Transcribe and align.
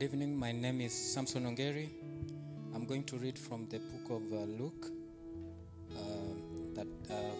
Good 0.00 0.14
evening. 0.14 0.34
My 0.34 0.50
name 0.50 0.80
is 0.80 0.94
Samson 0.94 1.44
Ongeri. 1.44 1.90
I'm 2.74 2.86
going 2.86 3.04
to 3.04 3.18
read 3.18 3.38
from 3.38 3.68
the 3.68 3.80
book 3.80 4.10
of 4.10 4.32
uh, 4.32 4.44
Luke, 4.46 4.86
uh, 5.94 6.00
that 6.74 6.86
uh, 7.10 7.34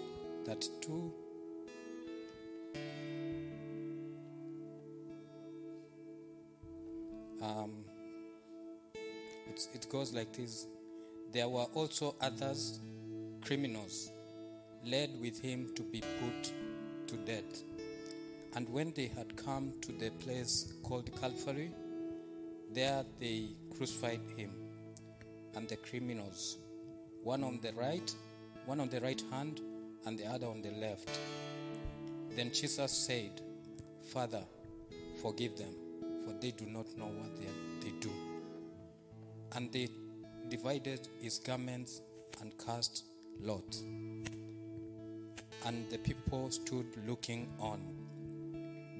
that 0.44 0.68
two. 0.82 1.10
Um, 7.40 7.82
it 9.72 9.86
goes 9.88 10.12
like 10.12 10.30
this. 10.34 10.66
There 11.32 11.48
were 11.48 11.66
also 11.72 12.14
others, 12.20 12.78
criminals, 13.40 14.12
led 14.84 15.18
with 15.18 15.40
him 15.40 15.72
to 15.76 15.82
be 15.82 16.02
put 16.02 16.52
to 17.06 17.16
death. 17.24 17.62
And 18.54 18.68
when 18.68 18.92
they 18.92 19.06
had 19.06 19.34
come 19.34 19.72
to 19.80 19.92
the 19.92 20.10
place 20.10 20.74
called 20.82 21.08
Calvary, 21.18 21.70
there 22.72 23.04
they 23.18 23.50
crucified 23.76 24.20
him 24.36 24.50
and 25.54 25.68
the 25.68 25.76
criminals, 25.76 26.58
one 27.22 27.42
on 27.42 27.60
the 27.62 27.72
right, 27.72 28.14
one 28.66 28.80
on 28.80 28.88
the 28.88 29.00
right 29.00 29.22
hand, 29.30 29.60
and 30.06 30.18
the 30.18 30.26
other 30.26 30.46
on 30.46 30.62
the 30.62 30.70
left. 30.72 31.10
Then 32.36 32.52
Jesus 32.52 32.92
said, 32.92 33.40
Father, 34.12 34.42
forgive 35.20 35.58
them, 35.58 35.74
for 36.24 36.32
they 36.40 36.52
do 36.52 36.66
not 36.66 36.86
know 36.96 37.06
what 37.06 37.36
they, 37.36 37.48
they 37.80 37.94
do. 37.98 38.10
And 39.56 39.72
they 39.72 39.88
divided 40.48 41.08
his 41.20 41.38
garments 41.38 42.00
and 42.40 42.52
cast 42.64 43.04
lots. 43.40 43.82
And 45.66 45.90
the 45.90 45.98
people 45.98 46.50
stood 46.50 46.86
looking 47.06 47.48
on. 47.58 47.80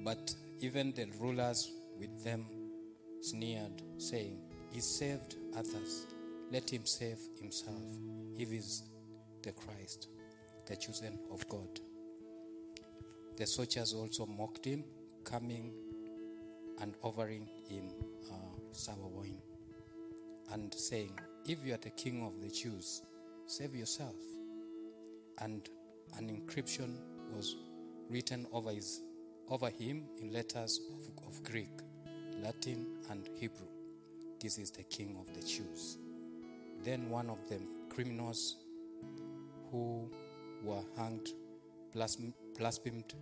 But 0.03 0.35
even 0.59 0.93
the 0.93 1.07
rulers 1.19 1.71
with 1.97 2.23
them 2.23 2.45
sneered, 3.21 3.81
saying, 3.97 4.37
He 4.71 4.79
saved 4.81 5.37
others. 5.55 6.07
Let 6.51 6.69
him 6.69 6.85
save 6.85 7.19
himself, 7.39 7.81
he 8.35 8.43
is 8.43 8.83
the 9.41 9.53
Christ, 9.53 10.09
the 10.65 10.75
chosen 10.75 11.17
of 11.31 11.47
God. 11.47 11.79
The 13.37 13.47
soldiers 13.47 13.93
also 13.93 14.25
mocked 14.25 14.65
him, 14.65 14.83
coming 15.23 15.71
and 16.81 16.93
offering 17.01 17.47
him 17.67 17.89
uh, 18.29 18.59
sour 18.71 19.07
wine, 19.07 19.41
and 20.51 20.73
saying, 20.73 21.17
If 21.45 21.65
you 21.65 21.73
are 21.73 21.77
the 21.77 21.91
king 21.91 22.23
of 22.23 22.41
the 22.41 22.49
Jews, 22.49 23.01
save 23.45 23.75
yourself. 23.75 24.15
And 25.39 25.69
an 26.17 26.29
inscription 26.29 26.99
was 27.33 27.55
written 28.09 28.45
over, 28.51 28.71
his, 28.71 29.01
over 29.49 29.69
him 29.69 30.03
in 30.19 30.33
letters 30.33 30.81
of, 30.93 31.27
of 31.27 31.43
Greek, 31.43 31.71
Latin, 32.43 32.87
and 33.11 33.29
Hebrew. 33.35 33.67
This 34.39 34.57
is 34.57 34.71
the 34.71 34.83
king 34.83 35.15
of 35.19 35.31
the 35.35 35.45
Jews. 35.45 35.99
Then 36.83 37.09
one 37.09 37.29
of 37.29 37.37
the 37.47 37.59
criminals 37.89 38.55
who 39.71 40.09
were 40.63 40.81
hanged 40.97 41.29
blasphemed 41.93 43.13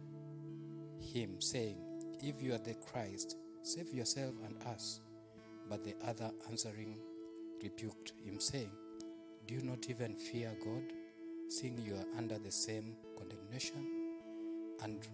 him, 1.00 1.42
saying, 1.42 1.78
If 2.22 2.42
you 2.42 2.53
are 2.53 2.59
the 2.59 2.76
Christ, 2.76 3.36
save 3.61 3.94
yourself 3.94 4.34
and 4.45 4.56
us. 4.67 5.02
But 5.70 5.83
the 5.83 5.95
other 6.08 6.31
answering 6.50 6.98
rebuked 7.61 8.14
him, 8.23 8.39
saying, 8.39 8.72
Do 9.48 9.56
you 9.56 9.61
not 9.64 9.89
even 9.89 10.16
fear 10.16 10.52
God, 10.64 10.94
seeing 11.50 11.78
you 11.86 11.95
are 11.95 12.17
under 12.17 12.39
the 12.39 12.52
same 12.52 12.95
condemnation? 13.17 13.86
And 14.81 15.06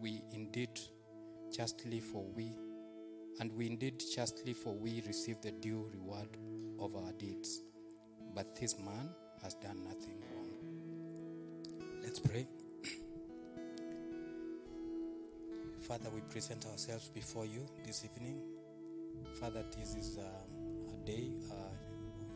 we 0.00 0.22
indeed 0.32 0.80
justly 1.54 2.00
for 2.00 2.24
we 2.34 2.56
and 3.40 3.50
we 3.56 3.66
indeed 3.66 4.00
justly 4.14 4.52
for 4.52 4.72
we 4.74 5.02
receive 5.06 5.40
the 5.40 5.50
due 5.50 5.90
reward 5.94 6.28
of 6.78 6.94
our 6.94 7.10
deeds. 7.12 7.62
But 8.34 8.54
this 8.54 8.78
man 8.78 9.08
has 9.42 9.54
done 9.54 9.82
nothing 9.82 10.22
wrong. 10.30 10.50
Let's 12.02 12.18
pray. 12.18 12.46
Father, 15.80 16.10
we 16.14 16.20
present 16.20 16.66
ourselves 16.66 17.08
before 17.08 17.46
you 17.46 17.66
this 17.86 18.04
evening. 18.04 18.42
Father, 19.40 19.64
this 19.74 19.94
is 19.94 20.18
um, 20.18 20.26
a 20.92 20.96
day 21.06 21.30
uh, 21.50 21.54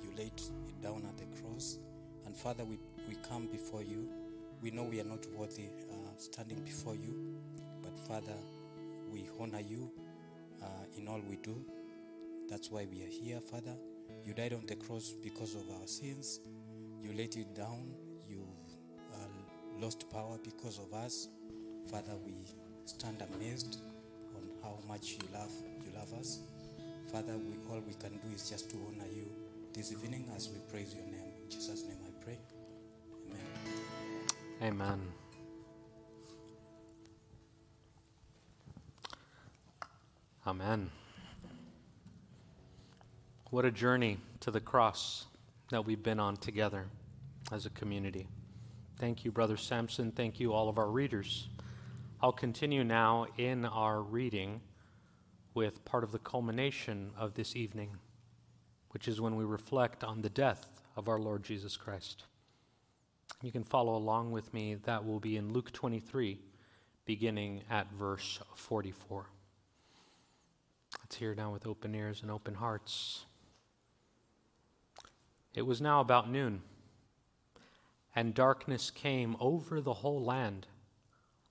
you 0.02 0.10
laid 0.16 0.32
it 0.32 0.50
down 0.82 1.04
at 1.06 1.18
the 1.18 1.26
cross. 1.38 1.76
And 2.24 2.34
Father, 2.34 2.64
we, 2.64 2.78
we 3.06 3.16
come 3.28 3.46
before 3.48 3.82
you. 3.82 4.08
We 4.62 4.70
know 4.70 4.84
we 4.84 5.00
are 5.00 5.04
not 5.04 5.26
worthy 5.36 5.68
uh, 5.90 6.16
standing 6.16 6.64
before 6.64 6.94
you. 6.94 7.36
But 7.82 7.98
Father, 7.98 8.38
we 9.12 9.28
honor 9.38 9.60
you 9.60 9.92
in 10.98 11.08
all 11.08 11.20
we 11.28 11.36
do. 11.36 11.64
That's 12.48 12.70
why 12.70 12.86
we 12.90 13.02
are 13.02 13.10
here, 13.10 13.40
Father. 13.40 13.76
You 14.24 14.34
died 14.34 14.52
on 14.52 14.64
the 14.66 14.76
cross 14.76 15.12
because 15.22 15.54
of 15.54 15.62
our 15.80 15.86
sins. 15.86 16.40
You 17.02 17.12
laid 17.12 17.36
it 17.36 17.54
down. 17.54 17.94
You 18.28 18.46
uh, 19.12 19.80
lost 19.80 20.10
power 20.10 20.38
because 20.42 20.78
of 20.78 20.92
us. 20.94 21.28
Father, 21.90 22.16
we 22.24 22.34
stand 22.86 23.22
amazed 23.34 23.78
on 24.34 24.42
how 24.62 24.78
much 24.88 25.12
you 25.12 25.28
love 25.32 25.52
you 25.84 25.92
love 25.94 26.12
us. 26.18 26.40
Father, 27.12 27.36
we, 27.36 27.56
all 27.70 27.80
we 27.86 27.94
can 27.94 28.12
do 28.18 28.34
is 28.34 28.48
just 28.48 28.70
to 28.70 28.76
honor 28.88 29.10
you 29.14 29.30
this 29.72 29.92
evening 29.92 30.30
as 30.34 30.48
we 30.48 30.58
praise 30.70 30.94
your 30.94 31.04
name. 31.04 31.30
In 31.42 31.50
Jesus' 31.50 31.84
name 31.84 31.98
I 32.06 32.24
pray. 32.24 32.38
Amen. 34.62 34.62
Amen. 34.62 35.23
Amen. 40.46 40.90
What 43.48 43.64
a 43.64 43.70
journey 43.70 44.18
to 44.40 44.50
the 44.50 44.60
cross 44.60 45.24
that 45.70 45.86
we've 45.86 46.02
been 46.02 46.20
on 46.20 46.36
together 46.36 46.84
as 47.50 47.64
a 47.64 47.70
community. 47.70 48.26
Thank 48.98 49.24
you, 49.24 49.32
Brother 49.32 49.56
Sampson. 49.56 50.12
Thank 50.12 50.38
you, 50.38 50.52
all 50.52 50.68
of 50.68 50.76
our 50.76 50.90
readers. 50.90 51.48
I'll 52.20 52.30
continue 52.30 52.84
now 52.84 53.26
in 53.38 53.64
our 53.64 54.02
reading 54.02 54.60
with 55.54 55.82
part 55.86 56.04
of 56.04 56.12
the 56.12 56.18
culmination 56.18 57.12
of 57.16 57.32
this 57.32 57.56
evening, 57.56 57.96
which 58.90 59.08
is 59.08 59.22
when 59.22 59.36
we 59.36 59.44
reflect 59.44 60.04
on 60.04 60.20
the 60.20 60.28
death 60.28 60.82
of 60.94 61.08
our 61.08 61.18
Lord 61.18 61.42
Jesus 61.42 61.78
Christ. 61.78 62.24
You 63.40 63.50
can 63.50 63.64
follow 63.64 63.96
along 63.96 64.30
with 64.30 64.52
me. 64.52 64.74
That 64.74 65.06
will 65.06 65.20
be 65.20 65.38
in 65.38 65.54
Luke 65.54 65.72
23, 65.72 66.38
beginning 67.06 67.62
at 67.70 67.90
verse 67.92 68.40
44. 68.56 69.24
Let's 71.14 71.20
hear 71.20 71.34
now 71.36 71.52
with 71.52 71.64
open 71.64 71.94
ears 71.94 72.22
and 72.22 72.30
open 72.32 72.54
hearts. 72.54 73.24
It 75.54 75.62
was 75.62 75.80
now 75.80 76.00
about 76.00 76.28
noon, 76.28 76.62
and 78.16 78.34
darkness 78.34 78.90
came 78.90 79.36
over 79.38 79.80
the 79.80 79.92
whole 79.92 80.24
land 80.24 80.66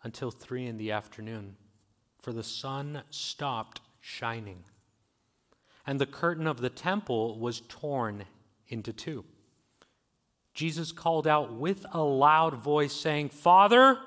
until 0.04 0.32
three 0.32 0.66
in 0.66 0.76
the 0.76 0.92
afternoon, 0.92 1.56
for 2.20 2.34
the 2.34 2.44
sun 2.44 3.04
stopped 3.10 3.80
shining, 4.02 4.66
and 5.88 5.98
the 5.98 6.06
curtain 6.06 6.46
of 6.46 6.60
the 6.60 6.70
temple 6.70 7.40
was 7.40 7.62
torn 7.70 8.26
into 8.68 8.92
two. 8.92 9.24
Jesus 10.54 10.92
called 10.92 11.26
out 11.26 11.54
with 11.54 11.86
a 11.94 12.04
loud 12.04 12.56
voice, 12.56 12.92
saying, 12.92 13.30
Father, 13.30 13.98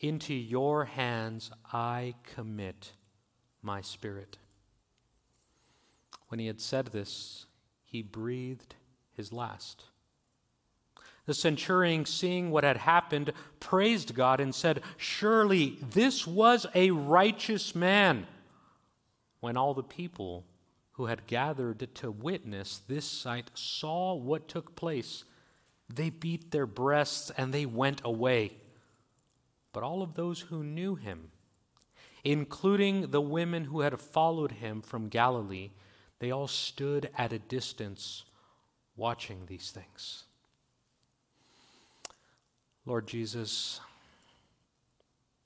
into 0.00 0.34
your 0.34 0.84
hands 0.84 1.50
I 1.72 2.16
commit 2.34 2.92
my 3.64 3.80
spirit. 3.80 4.38
When 6.28 6.38
he 6.38 6.46
had 6.46 6.60
said 6.60 6.86
this, 6.86 7.46
he 7.84 8.02
breathed 8.02 8.74
his 9.12 9.32
last. 9.32 9.84
The 11.26 11.34
centurion, 11.34 12.04
seeing 12.04 12.50
what 12.50 12.64
had 12.64 12.76
happened, 12.76 13.32
praised 13.58 14.14
God 14.14 14.40
and 14.40 14.54
said, 14.54 14.82
Surely 14.96 15.78
this 15.80 16.26
was 16.26 16.66
a 16.74 16.90
righteous 16.90 17.74
man. 17.74 18.26
When 19.40 19.56
all 19.56 19.74
the 19.74 19.82
people 19.82 20.44
who 20.92 21.06
had 21.06 21.26
gathered 21.26 21.88
to 21.94 22.10
witness 22.10 22.80
this 22.86 23.04
sight 23.04 23.50
saw 23.54 24.14
what 24.14 24.48
took 24.48 24.76
place, 24.76 25.24
they 25.92 26.10
beat 26.10 26.50
their 26.50 26.66
breasts 26.66 27.30
and 27.36 27.52
they 27.52 27.66
went 27.66 28.00
away. 28.04 28.52
But 29.72 29.82
all 29.82 30.02
of 30.02 30.14
those 30.14 30.40
who 30.40 30.62
knew 30.62 30.94
him, 30.94 31.30
including 32.24 33.10
the 33.10 33.20
women 33.20 33.64
who 33.64 33.80
had 33.80 34.00
followed 34.00 34.52
him 34.52 34.80
from 34.80 35.08
Galilee, 35.08 35.70
they 36.18 36.30
all 36.30 36.48
stood 36.48 37.10
at 37.16 37.32
a 37.32 37.38
distance 37.38 38.24
watching 38.96 39.42
these 39.46 39.70
things. 39.70 40.24
Lord 42.86 43.06
Jesus, 43.06 43.80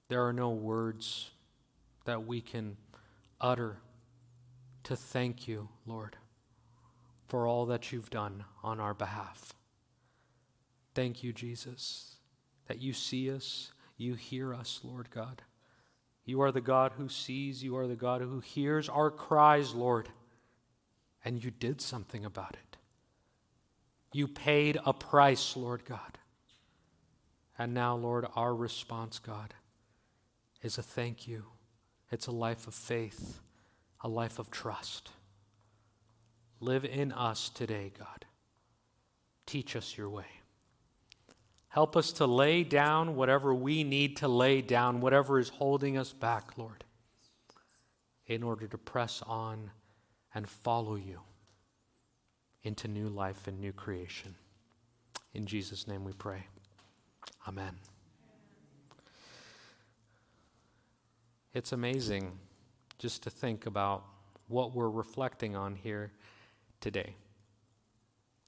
there 0.08 0.26
are 0.26 0.32
no 0.32 0.50
words 0.50 1.30
that 2.04 2.26
we 2.26 2.40
can 2.40 2.76
utter 3.40 3.78
to 4.84 4.96
thank 4.96 5.46
you, 5.46 5.68
Lord, 5.86 6.16
for 7.28 7.46
all 7.46 7.66
that 7.66 7.92
you've 7.92 8.10
done 8.10 8.44
on 8.62 8.80
our 8.80 8.94
behalf. 8.94 9.52
Thank 10.94 11.22
you, 11.22 11.32
Jesus, 11.32 12.16
that 12.66 12.80
you 12.80 12.92
see 12.92 13.30
us, 13.30 13.72
you 13.96 14.14
hear 14.14 14.54
us, 14.54 14.80
Lord 14.82 15.10
God. 15.10 15.42
You 16.28 16.42
are 16.42 16.52
the 16.52 16.60
God 16.60 16.92
who 16.98 17.08
sees, 17.08 17.64
you 17.64 17.74
are 17.78 17.86
the 17.86 17.96
God 17.96 18.20
who 18.20 18.40
hears 18.40 18.90
our 18.90 19.10
cries, 19.10 19.72
Lord. 19.72 20.10
And 21.24 21.42
you 21.42 21.50
did 21.50 21.80
something 21.80 22.26
about 22.26 22.52
it. 22.52 22.76
You 24.12 24.28
paid 24.28 24.76
a 24.84 24.92
price, 24.92 25.56
Lord 25.56 25.86
God. 25.86 26.18
And 27.58 27.72
now, 27.72 27.96
Lord, 27.96 28.26
our 28.36 28.54
response, 28.54 29.18
God, 29.18 29.54
is 30.60 30.76
a 30.76 30.82
thank 30.82 31.26
you. 31.26 31.44
It's 32.12 32.26
a 32.26 32.30
life 32.30 32.66
of 32.66 32.74
faith, 32.74 33.40
a 34.02 34.08
life 34.08 34.38
of 34.38 34.50
trust. 34.50 35.12
Live 36.60 36.84
in 36.84 37.10
us 37.10 37.48
today, 37.48 37.90
God. 37.98 38.26
Teach 39.46 39.74
us 39.74 39.96
your 39.96 40.10
way. 40.10 40.37
Help 41.78 41.96
us 41.96 42.10
to 42.10 42.26
lay 42.26 42.64
down 42.64 43.14
whatever 43.14 43.54
we 43.54 43.84
need 43.84 44.16
to 44.16 44.26
lay 44.26 44.60
down, 44.60 45.00
whatever 45.00 45.38
is 45.38 45.48
holding 45.48 45.96
us 45.96 46.12
back, 46.12 46.58
Lord, 46.58 46.82
in 48.26 48.42
order 48.42 48.66
to 48.66 48.76
press 48.76 49.22
on 49.24 49.70
and 50.34 50.48
follow 50.48 50.96
you 50.96 51.20
into 52.64 52.88
new 52.88 53.08
life 53.08 53.46
and 53.46 53.60
new 53.60 53.72
creation. 53.72 54.34
In 55.34 55.46
Jesus' 55.46 55.86
name 55.86 56.02
we 56.02 56.12
pray. 56.14 56.48
Amen. 57.46 57.76
It's 61.54 61.70
amazing 61.70 62.40
just 62.98 63.22
to 63.22 63.30
think 63.30 63.66
about 63.66 64.02
what 64.48 64.74
we're 64.74 64.90
reflecting 64.90 65.54
on 65.54 65.76
here 65.76 66.10
today. 66.80 67.14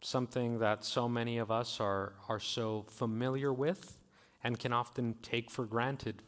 Something 0.01 0.59
that 0.61 0.85
so 0.85 1.09
many 1.09 1.39
of 1.39 1.51
us 1.51 1.79
are, 1.79 2.15
are 2.29 2.41
so 2.41 2.87
familiar 2.89 3.53
with 3.53 3.99
and 4.43 4.59
can 4.59 4.73
often 4.73 5.15
take 5.23 5.51
for 5.51 5.67
granted. 5.67 6.23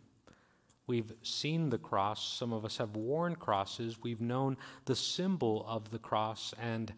We've 0.86 1.12
seen 1.22 1.70
the 1.70 1.78
cross, 1.78 2.22
some 2.22 2.52
of 2.52 2.64
us 2.64 2.76
have 2.76 2.96
worn 2.96 3.36
crosses, 3.36 4.02
we've 4.02 4.20
known 4.20 4.56
the 4.84 4.96
symbol 4.96 5.64
of 5.66 5.90
the 5.90 5.98
cross, 5.98 6.52
and 6.60 6.92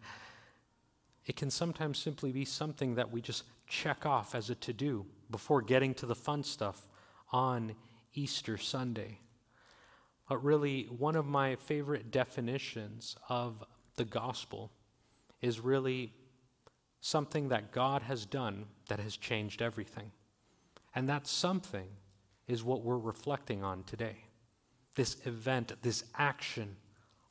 it 1.25 1.35
can 1.35 1.49
sometimes 1.49 1.97
simply 1.97 2.31
be 2.31 2.45
something 2.45 2.95
that 2.95 3.11
we 3.11 3.21
just 3.21 3.43
check 3.67 4.05
off 4.05 4.35
as 4.35 4.49
a 4.49 4.55
to 4.55 4.73
do 4.73 5.05
before 5.31 5.61
getting 5.61 5.93
to 5.95 6.05
the 6.05 6.15
fun 6.15 6.43
stuff 6.43 6.87
on 7.31 7.75
Easter 8.13 8.57
Sunday. 8.57 9.19
But 10.27 10.43
really, 10.43 10.83
one 10.85 11.15
of 11.15 11.25
my 11.25 11.55
favorite 11.55 12.11
definitions 12.11 13.15
of 13.29 13.63
the 13.95 14.05
gospel 14.05 14.71
is 15.41 15.59
really 15.59 16.13
something 17.01 17.49
that 17.49 17.71
God 17.71 18.03
has 18.03 18.25
done 18.25 18.65
that 18.87 18.99
has 18.99 19.17
changed 19.17 19.61
everything. 19.61 20.11
And 20.93 21.09
that 21.09 21.27
something 21.27 21.87
is 22.47 22.63
what 22.63 22.83
we're 22.83 22.97
reflecting 22.97 23.63
on 23.63 23.83
today. 23.83 24.17
This 24.95 25.17
event, 25.25 25.73
this 25.81 26.03
action 26.17 26.77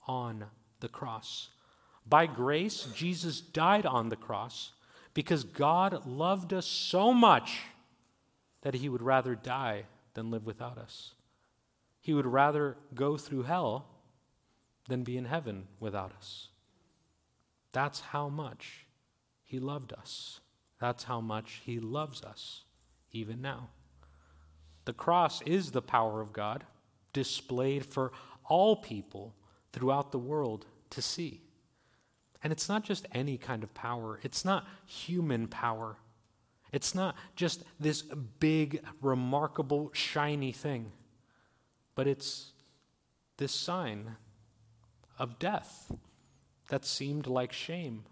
on 0.07 0.45
the 0.81 0.89
cross. 0.89 1.49
By 2.07 2.27
grace, 2.27 2.89
Jesus 2.95 3.41
died 3.41 3.87
on 3.87 4.11
the 4.11 4.17
cross 4.17 4.73
because 5.15 5.45
God 5.45 6.07
loved 6.07 6.53
us 6.53 6.67
so 6.67 7.15
much 7.15 7.61
that 8.63 8.75
he 8.75 8.89
would 8.89 9.03
rather 9.03 9.35
die 9.35 9.85
than 10.15 10.31
live 10.31 10.45
without 10.45 10.77
us. 10.77 11.15
He 12.01 12.13
would 12.13 12.27
rather 12.27 12.77
go 12.95 13.17
through 13.17 13.45
hell 13.45 13.87
than 14.89 15.05
be 15.05 15.17
in 15.17 15.25
heaven 15.25 15.69
without 15.81 16.13
us. 16.19 16.49
That's 17.73 18.01
how 18.01 18.29
much 18.29 18.84
he 19.45 19.59
loved 19.59 19.93
us. 19.93 20.41
That's 20.81 21.05
how 21.05 21.21
much 21.21 21.63
he 21.65 21.79
loves 21.79 22.23
us, 22.23 22.65
even 23.13 23.41
now. 23.41 23.69
The 24.85 24.93
cross 24.93 25.41
is 25.43 25.71
the 25.71 25.83
power 25.83 26.21
of 26.21 26.33
God 26.33 26.65
displayed 27.13 27.87
for 27.87 28.13
all 28.45 28.77
people 28.77 29.35
throughout 29.73 30.13
the 30.13 30.19
world 30.19 30.67
to 30.91 31.01
see. 31.01 31.41
And 32.43 32.53
it's 32.53 32.69
not 32.69 32.85
just 32.85 33.07
any 33.13 33.39
kind 33.39 33.63
of 33.63 33.73
power, 33.73 34.21
it's 34.23 34.45
not 34.45 34.67
human 34.87 35.49
power. 35.49 35.97
It's 36.73 36.95
not 36.95 37.15
just 37.37 37.63
this 37.79 38.03
big, 38.03 38.83
remarkable, 39.01 39.91
shiny 39.95 40.51
thing, 40.51 40.91
but 41.95 42.09
it's 42.09 42.53
this 43.37 43.53
sign 43.53 44.17
of 45.17 45.39
death 45.39 45.93
that 46.71 46.85
seemed 46.85 47.29
like 47.29 47.53
shame. 47.53 48.03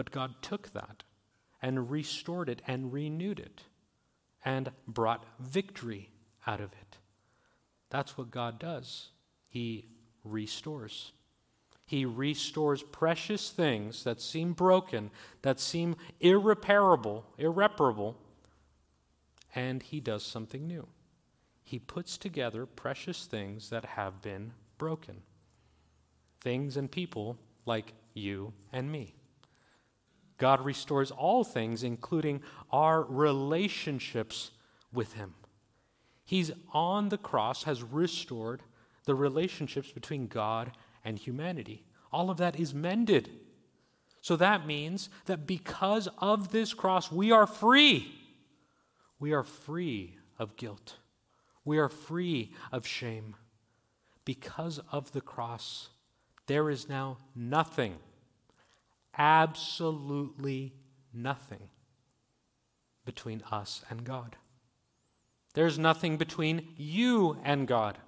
But 0.00 0.12
God 0.12 0.36
took 0.40 0.72
that 0.72 1.02
and 1.60 1.90
restored 1.90 2.48
it 2.48 2.62
and 2.66 2.90
renewed 2.90 3.38
it 3.38 3.64
and 4.42 4.72
brought 4.88 5.26
victory 5.38 6.08
out 6.46 6.62
of 6.62 6.72
it. 6.72 6.96
That's 7.90 8.16
what 8.16 8.30
God 8.30 8.58
does. 8.58 9.10
He 9.46 9.90
restores. 10.24 11.12
He 11.84 12.06
restores 12.06 12.82
precious 12.82 13.50
things 13.50 14.02
that 14.04 14.22
seem 14.22 14.54
broken, 14.54 15.10
that 15.42 15.60
seem 15.60 15.96
irreparable, 16.18 17.26
irreparable, 17.36 18.16
and 19.54 19.82
He 19.82 20.00
does 20.00 20.24
something 20.24 20.66
new. 20.66 20.88
He 21.62 21.78
puts 21.78 22.16
together 22.16 22.64
precious 22.64 23.26
things 23.26 23.68
that 23.68 23.84
have 23.84 24.22
been 24.22 24.54
broken. 24.78 25.20
Things 26.40 26.78
and 26.78 26.90
people 26.90 27.36
like 27.66 27.92
you 28.14 28.54
and 28.72 28.90
me. 28.90 29.16
God 30.40 30.64
restores 30.64 31.10
all 31.10 31.44
things, 31.44 31.82
including 31.82 32.40
our 32.72 33.02
relationships 33.02 34.50
with 34.90 35.12
Him. 35.12 35.34
He's 36.24 36.50
on 36.72 37.10
the 37.10 37.18
cross, 37.18 37.64
has 37.64 37.82
restored 37.82 38.62
the 39.04 39.14
relationships 39.14 39.92
between 39.92 40.28
God 40.28 40.72
and 41.04 41.18
humanity. 41.18 41.84
All 42.10 42.30
of 42.30 42.38
that 42.38 42.58
is 42.58 42.72
mended. 42.72 43.30
So 44.22 44.34
that 44.36 44.66
means 44.66 45.10
that 45.26 45.46
because 45.46 46.08
of 46.18 46.52
this 46.52 46.72
cross, 46.72 47.12
we 47.12 47.30
are 47.32 47.46
free. 47.46 48.14
We 49.18 49.34
are 49.34 49.44
free 49.44 50.16
of 50.38 50.56
guilt. 50.56 50.96
We 51.66 51.78
are 51.78 51.90
free 51.90 52.52
of 52.72 52.86
shame. 52.86 53.36
Because 54.24 54.80
of 54.90 55.12
the 55.12 55.20
cross, 55.20 55.90
there 56.46 56.70
is 56.70 56.88
now 56.88 57.18
nothing, 57.34 57.96
absolutely 59.20 60.72
nothing 61.12 61.68
between 63.04 63.42
us 63.50 63.84
and 63.90 64.02
God. 64.02 64.36
There's 65.52 65.78
nothing 65.78 66.16
between 66.16 66.68
you 66.78 67.36
and 67.44 67.68
God. 67.68 67.98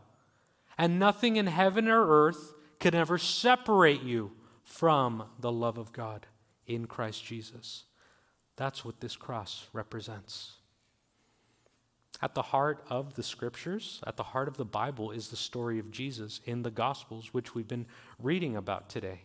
And 0.79 0.99
nothing 0.99 1.37
in 1.37 1.49
heaven 1.49 1.87
or 1.87 2.07
earth 2.09 2.55
can 2.81 2.95
ever 2.95 3.19
separate 3.19 4.03
you 4.03 4.33
from 4.65 5.25
the 5.39 5.53
love 5.53 5.77
of 5.77 5.93
God 5.93 6.27
in 6.67 6.87
Christ 6.87 7.23
Jesus. 7.23 7.85
That's 8.57 8.83
what 8.83 9.01
this 9.01 9.15
cross 9.15 9.67
represents. 9.75 10.53
At 12.23 12.35
the 12.35 12.43
heart 12.43 12.87
of 12.89 13.15
the 13.17 13.23
scriptures, 13.23 14.01
at 14.07 14.17
the 14.17 14.23
heart 14.23 14.49
of 14.49 14.57
the 14.57 14.65
Bible, 14.65 15.11
is 15.11 15.29
the 15.29 15.37
story 15.37 15.79
of 15.79 15.91
Jesus 15.91 16.41
in 16.47 16.63
the 16.63 16.71
Gospels, 16.71 17.35
which 17.35 17.55
we've 17.55 17.69
been 17.69 17.87
reading 18.19 18.57
about 18.57 18.89
today. 18.89 19.23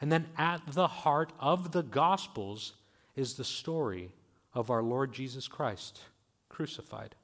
And 0.00 0.10
then 0.10 0.26
at 0.38 0.62
the 0.66 0.88
heart 0.88 1.32
of 1.38 1.72
the 1.72 1.82
Gospels 1.82 2.72
is 3.16 3.34
the 3.34 3.44
story 3.44 4.10
of 4.54 4.70
our 4.70 4.82
Lord 4.82 5.12
Jesus 5.12 5.46
Christ 5.46 6.00
crucified. 6.48 7.14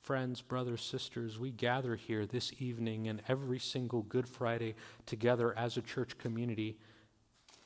Friends, 0.00 0.42
brothers, 0.42 0.82
sisters, 0.82 1.38
we 1.38 1.50
gather 1.50 1.96
here 1.96 2.26
this 2.26 2.52
evening 2.58 3.08
and 3.08 3.22
every 3.26 3.58
single 3.58 4.02
Good 4.02 4.28
Friday 4.28 4.74
together 5.06 5.56
as 5.56 5.76
a 5.76 5.82
church 5.82 6.18
community 6.18 6.76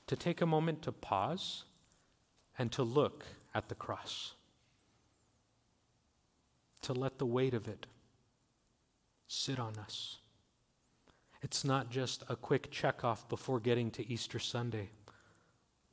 to 0.07 0.17
take 0.17 0.41
a 0.41 0.47
moment 0.47 0.83
to 0.83 0.93
pause 0.93 1.65
and 2.59 2.71
to 2.73 2.83
look 2.83 3.25
at 3.55 3.69
the 3.69 3.75
cross, 3.75 4.35
to 6.83 6.93
let 6.93 7.19
the 7.19 7.27
weight 7.27 7.55
of 7.55 7.69
it 7.69 7.87
sit 9.27 9.59
on 9.59 9.77
us. 9.77 10.19
It's 11.43 11.65
not 11.65 11.91
just 11.91 12.25
a 12.29 12.37
quick 12.37 12.71
check 12.71 13.05
off 13.05 13.29
before 13.29 13.61
getting 13.61 13.91
to 13.93 14.09
Easter 14.11 14.39
Sunday, 14.39 14.91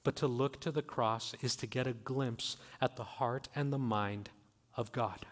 but 0.04 0.16
to 0.18 0.28
look 0.28 0.60
to 0.62 0.72
the 0.72 0.82
cross 0.82 1.34
is 1.42 1.56
to 1.58 1.68
get 1.68 1.88
a 1.88 1.94
glimpse 1.94 2.58
at 2.82 2.96
the 2.96 3.04
heart 3.04 3.48
and 3.56 3.72
the 3.72 3.78
mind 3.78 4.30
of 4.76 4.92
God. 4.92 5.26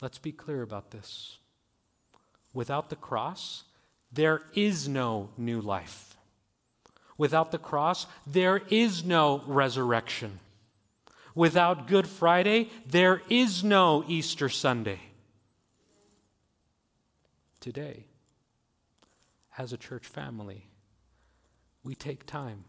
Let's 0.00 0.18
be 0.18 0.32
clear 0.32 0.62
about 0.62 0.90
this. 0.90 1.38
Without 2.52 2.90
the 2.90 2.96
cross, 2.96 3.64
there 4.12 4.42
is 4.54 4.88
no 4.88 5.30
new 5.36 5.60
life. 5.60 6.16
Without 7.18 7.50
the 7.50 7.58
cross, 7.58 8.06
there 8.26 8.62
is 8.70 9.04
no 9.04 9.42
resurrection. 9.46 10.40
Without 11.34 11.86
Good 11.86 12.06
Friday, 12.06 12.70
there 12.86 13.22
is 13.28 13.62
no 13.62 14.04
Easter 14.08 14.48
Sunday. 14.48 15.00
Today, 17.66 18.06
as 19.58 19.72
a 19.72 19.76
church 19.76 20.06
family, 20.06 20.68
we 21.82 21.96
take 21.96 22.24
time 22.24 22.62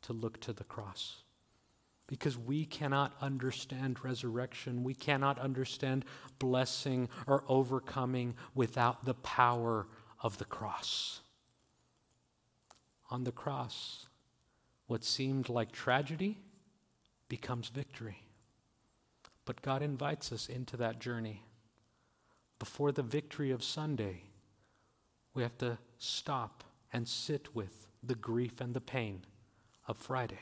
to 0.00 0.14
look 0.14 0.40
to 0.40 0.54
the 0.54 0.64
cross 0.64 1.24
because 2.06 2.38
we 2.38 2.64
cannot 2.64 3.12
understand 3.20 4.02
resurrection. 4.02 4.82
We 4.82 4.94
cannot 4.94 5.38
understand 5.38 6.06
blessing 6.38 7.10
or 7.26 7.44
overcoming 7.48 8.34
without 8.54 9.04
the 9.04 9.12
power 9.12 9.86
of 10.22 10.38
the 10.38 10.46
cross. 10.46 11.20
On 13.10 13.24
the 13.24 13.32
cross, 13.32 14.06
what 14.86 15.04
seemed 15.04 15.50
like 15.50 15.70
tragedy 15.70 16.38
becomes 17.28 17.68
victory. 17.68 18.22
But 19.44 19.60
God 19.60 19.82
invites 19.82 20.32
us 20.32 20.48
into 20.48 20.78
that 20.78 20.98
journey. 20.98 21.42
Before 22.58 22.90
the 22.90 23.02
victory 23.02 23.50
of 23.50 23.62
Sunday, 23.62 24.24
we 25.34 25.42
have 25.42 25.56
to 25.58 25.78
stop 25.98 26.64
and 26.92 27.06
sit 27.06 27.54
with 27.54 27.86
the 28.02 28.14
grief 28.14 28.60
and 28.60 28.74
the 28.74 28.80
pain 28.80 29.22
of 29.86 29.96
Friday 29.96 30.38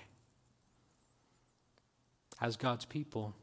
as 2.40 2.56
God's 2.56 2.84
people, 2.84 3.34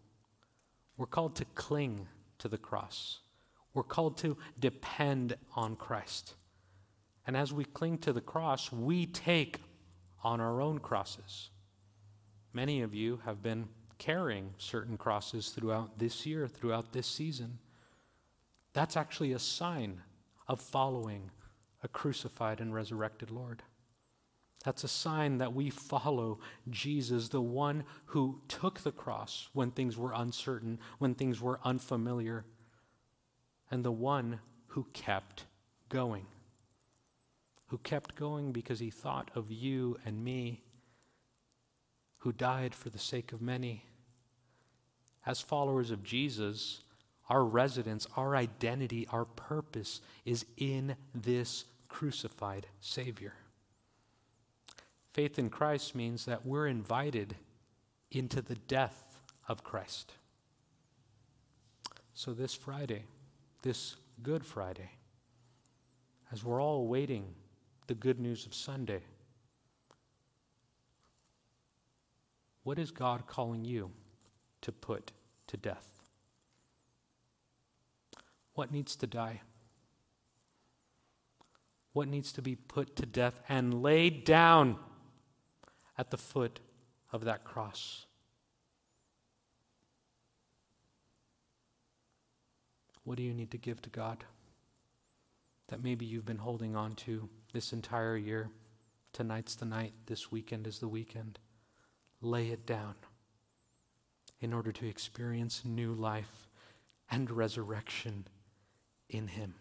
we're 0.97 1.05
called 1.05 1.35
to 1.37 1.45
cling 1.55 2.07
to 2.39 2.47
the 2.47 2.57
cross. 2.57 3.19
We're 3.73 3.83
called 3.83 4.17
to 4.19 4.37
depend 4.59 5.35
on 5.55 5.75
Christ. 5.75 6.35
And 7.27 7.35
as 7.35 7.51
we 7.51 7.65
cling 7.65 7.97
to 7.99 8.13
the 8.13 8.21
cross, 8.21 8.71
we 8.71 9.05
take 9.05 9.59
on 10.23 10.39
our 10.39 10.61
own 10.61 10.79
crosses. 10.79 11.49
Many 12.53 12.81
of 12.81 12.93
you 12.93 13.19
have 13.25 13.43
been 13.43 13.67
carrying 13.97 14.53
certain 14.57 14.97
crosses 14.97 15.49
throughout 15.49 15.99
this 15.99 16.25
year, 16.25 16.47
throughout 16.47 16.93
this 16.93 17.07
season. 17.07 17.59
That's 18.73 18.95
actually 18.95 19.33
a 19.33 19.39
sign 19.39 20.01
of 20.47 20.59
following 20.59 21.31
a 21.83 21.87
crucified 21.87 22.59
and 22.59 22.73
resurrected 22.73 23.31
Lord. 23.31 23.63
That's 24.63 24.83
a 24.83 24.87
sign 24.87 25.37
that 25.37 25.53
we 25.53 25.69
follow 25.69 26.39
Jesus, 26.69 27.29
the 27.29 27.41
one 27.41 27.83
who 28.05 28.41
took 28.47 28.79
the 28.79 28.91
cross 28.91 29.49
when 29.53 29.69
things 29.69 29.95
were 29.95 30.11
uncertain, 30.15 30.79
when 30.97 31.13
things 31.13 31.39
were 31.39 31.59
unfamiliar, 31.63 32.45
and 33.69 33.85
the 33.85 33.91
one 33.91 34.39
who 34.67 34.87
kept 34.93 35.45
going. 35.89 36.25
Who 37.67 37.77
kept 37.77 38.15
going 38.15 38.51
because 38.51 38.79
he 38.79 38.89
thought 38.89 39.29
of 39.35 39.51
you 39.51 39.97
and 40.03 40.23
me, 40.23 40.63
who 42.19 42.31
died 42.31 42.73
for 42.73 42.89
the 42.89 42.97
sake 42.97 43.31
of 43.31 43.41
many. 43.41 43.85
As 45.27 45.41
followers 45.41 45.91
of 45.91 46.03
Jesus, 46.03 46.81
our 47.29 47.44
residence, 47.44 48.08
our 48.15 48.36
identity, 48.36 49.08
our 49.12 49.25
purpose 49.25 50.01
is 50.25 50.46
in 50.58 50.96
this 51.13 51.65
crucified 51.89 52.67
Savior. 52.82 53.34
Faith 55.12 55.39
in 55.39 55.50
Christ 55.50 55.96
means 55.96 56.25
that 56.25 56.46
we're 56.46 56.67
invited 56.67 57.36
into 58.12 58.41
the 58.41 58.55
death 58.55 59.20
of 59.48 59.63
Christ. 59.63 60.13
So, 62.13 62.34
this 62.34 62.53
Friday, 62.53 63.03
this 63.62 63.96
Good 64.24 64.46
Friday, 64.46 64.91
as 66.32 66.44
we're 66.44 66.62
all 66.62 66.79
awaiting 66.79 67.34
the 67.88 67.94
good 67.94 68.20
news 68.20 68.46
of 68.46 68.53
Sunday, 68.53 69.01
what 72.63 72.79
is 72.79 72.91
God 72.91 73.27
calling 73.27 73.65
you 73.65 73.91
to 74.62 74.72
put 74.72 75.12
to 75.48 75.58
death? 75.58 75.94
What 78.55 78.71
needs 78.71 78.95
to 78.97 79.07
die? 79.07 79.41
What 81.93 82.07
needs 82.07 82.33
to 82.33 82.41
be 82.41 82.55
put 82.55 82.95
to 82.97 83.05
death 83.05 83.39
and 83.47 83.81
laid 83.81 84.25
down? 84.25 84.77
at 85.97 86.12
the 86.12 86.17
foot 86.17 86.59
of 87.12 87.25
that 87.25 87.43
cross. 87.43 88.05
What 93.03 93.17
do 93.17 93.24
you 93.24 93.33
need 93.33 93.51
to 93.51 93.57
give 93.57 93.81
to 93.83 93.89
God 93.89 94.24
that 95.67 95.83
maybe 95.83 96.05
you've 96.05 96.25
been 96.25 96.38
holding 96.38 96.75
on 96.75 96.95
to 96.95 97.29
this 97.53 97.71
entire 97.71 98.17
year? 98.17 98.50
Tonight's 99.13 99.55
the 99.55 99.65
night, 99.65 99.93
this 100.07 100.31
weekend 100.31 100.67
is 100.67 100.79
the 100.79 100.88
weekend. 100.88 101.39
Lay 102.21 102.50
it 102.50 102.65
down 102.65 102.95
in 104.41 104.53
order 104.53 104.71
to 104.71 104.88
experience 104.88 105.63
new 105.63 105.93
life 105.93 106.50
and 107.12 107.29
resurrection 107.29 108.25
in 109.09 109.27
Him. 109.27 109.53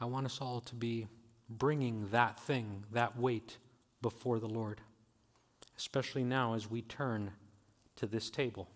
I 0.00 0.04
want 0.04 0.26
us 0.26 0.40
all 0.40 0.60
to 0.62 0.74
be 0.74 1.06
bringing 1.48 2.08
that 2.10 2.40
thing, 2.40 2.84
that 2.92 3.16
weight, 3.18 3.58
before 4.00 4.40
the 4.40 4.48
Lord, 4.48 4.80
especially 5.78 6.24
now 6.24 6.54
as 6.54 6.68
we 6.68 6.82
turn 6.82 7.30
to 7.96 8.06
this 8.06 8.30
table. 8.30 8.68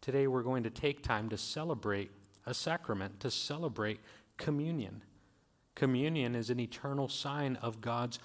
Today 0.00 0.28
we're 0.28 0.42
going 0.42 0.62
to 0.62 0.70
take 0.70 1.02
time 1.02 1.28
to 1.30 1.36
celebrate 1.36 2.12
a 2.46 2.54
sacrament, 2.54 3.18
to 3.20 3.30
celebrate 3.30 3.98
communion. 4.36 5.02
Communion 5.74 6.36
is 6.36 6.50
an 6.50 6.60
eternal 6.60 7.08
sign 7.08 7.56
of 7.56 7.80
God's 7.80 8.20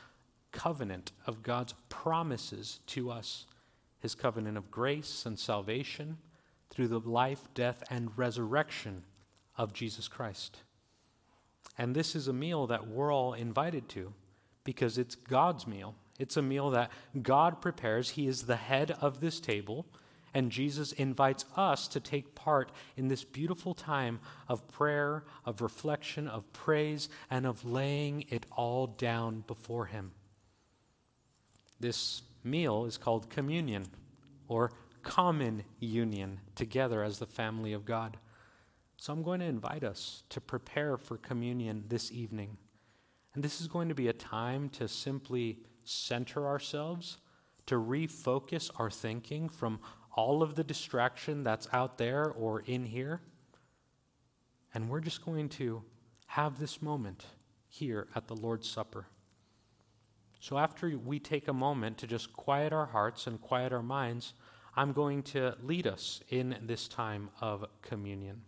covenant, 0.51 1.11
of 1.25 1.41
God's 1.41 1.73
promises 1.89 2.79
to 2.87 3.09
us, 3.09 3.47
his 3.99 4.13
covenant 4.13 4.57
of 4.57 4.69
grace 4.69 5.25
and 5.25 5.39
salvation 5.39 6.17
through 6.73 6.87
the 6.87 6.99
life, 6.99 7.47
death, 7.53 7.83
and 7.89 8.17
resurrection 8.17 9.03
of 9.55 9.73
Jesus 9.73 10.07
Christ. 10.07 10.59
And 11.77 11.95
this 11.95 12.15
is 12.15 12.27
a 12.27 12.33
meal 12.33 12.67
that 12.67 12.87
we're 12.87 13.13
all 13.13 13.33
invited 13.33 13.89
to 13.89 14.13
because 14.63 14.97
it's 14.97 15.15
God's 15.15 15.67
meal. 15.67 15.95
It's 16.19 16.37
a 16.37 16.41
meal 16.41 16.69
that 16.71 16.91
God 17.21 17.61
prepares. 17.61 18.11
He 18.11 18.27
is 18.27 18.43
the 18.43 18.55
head 18.55 18.91
of 19.01 19.19
this 19.19 19.39
table. 19.39 19.85
And 20.35 20.51
Jesus 20.51 20.93
invites 20.93 21.45
us 21.55 21.87
to 21.89 21.99
take 21.99 22.33
part 22.33 22.71
in 22.97 23.07
this 23.07 23.23
beautiful 23.23 23.75
time 23.75 24.19
of 24.47 24.67
prayer, 24.67 25.25
of 25.45 25.61
reflection, 25.61 26.27
of 26.27 26.51
praise, 26.53 27.07
and 27.29 27.45
of 27.45 27.63
laying 27.65 28.25
it 28.29 28.47
all 28.51 28.87
down 28.87 29.43
before 29.45 29.85
Him. 29.85 30.11
This 31.79 32.23
meal 32.43 32.85
is 32.85 32.97
called 32.97 33.29
communion 33.29 33.85
or 34.47 34.71
common 35.03 35.63
union 35.79 36.39
together 36.55 37.03
as 37.03 37.19
the 37.19 37.25
family 37.25 37.73
of 37.73 37.85
God. 37.85 38.17
So 38.97 39.11
I'm 39.11 39.23
going 39.23 39.41
to 39.41 39.45
invite 39.45 39.83
us 39.83 40.23
to 40.29 40.39
prepare 40.39 40.97
for 40.97 41.17
communion 41.17 41.83
this 41.89 42.11
evening. 42.11 42.57
And 43.33 43.43
this 43.43 43.61
is 43.61 43.67
going 43.67 43.89
to 43.89 43.95
be 43.95 44.07
a 44.07 44.13
time 44.13 44.69
to 44.69 44.87
simply 44.87 45.59
center 45.83 46.47
ourselves, 46.47 47.17
to 47.65 47.75
refocus 47.75 48.71
our 48.79 48.89
thinking 48.89 49.49
from 49.49 49.79
all 50.15 50.43
of 50.43 50.55
the 50.55 50.63
distraction 50.63 51.43
that's 51.43 51.67
out 51.73 51.97
there 51.97 52.31
or 52.31 52.61
in 52.61 52.85
here. 52.85 53.21
And 54.73 54.89
we're 54.89 55.01
just 55.01 55.25
going 55.25 55.49
to 55.49 55.83
have 56.27 56.59
this 56.59 56.81
moment 56.81 57.25
here 57.67 58.07
at 58.15 58.27
the 58.27 58.35
Lord's 58.35 58.69
Supper. 58.69 59.07
So, 60.39 60.57
after 60.57 60.97
we 60.97 61.19
take 61.19 61.47
a 61.47 61.53
moment 61.53 61.97
to 61.99 62.07
just 62.07 62.33
quiet 62.33 62.73
our 62.73 62.85
hearts 62.85 63.27
and 63.27 63.39
quiet 63.39 63.71
our 63.71 63.83
minds, 63.83 64.33
I'm 64.75 64.91
going 64.91 65.21
to 65.23 65.55
lead 65.61 65.85
us 65.85 66.21
in 66.29 66.57
this 66.61 66.87
time 66.87 67.29
of 67.41 67.65
communion. 67.81 68.41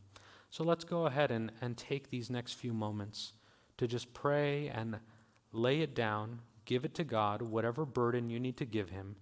So 0.50 0.63
let's 0.63 0.84
go 0.84 1.05
ahead 1.05 1.32
and, 1.32 1.51
and 1.62 1.77
take 1.77 2.10
these 2.10 2.29
next 2.29 2.53
few 2.53 2.74
moments 2.74 3.34
to 3.77 3.88
just 3.88 4.13
pray 4.13 4.70
and 4.70 5.00
lay 5.51 5.82
it 5.82 5.94
down, 5.94 6.39
give 6.65 6.86
it 6.86 6.94
to 6.96 7.03
God, 7.03 7.41
whatever 7.41 7.86
burden 7.86 8.29
you 8.29 8.39
need 8.39 8.58
to 8.58 8.65
give 8.65 8.89
Him, 8.89 9.17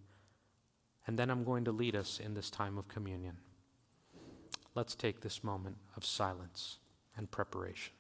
and 1.06 1.20
then 1.20 1.30
I'm 1.30 1.44
going 1.44 1.66
to 1.66 1.72
lead 1.72 1.96
us 1.96 2.20
in 2.20 2.34
this 2.34 2.50
time 2.50 2.78
of 2.78 2.88
communion. 2.88 3.38
Let's 4.76 4.96
take 4.96 5.22
this 5.22 5.44
moment 5.44 5.78
of 5.98 6.06
silence 6.06 6.80
and 7.18 7.30
preparation. 7.30 7.94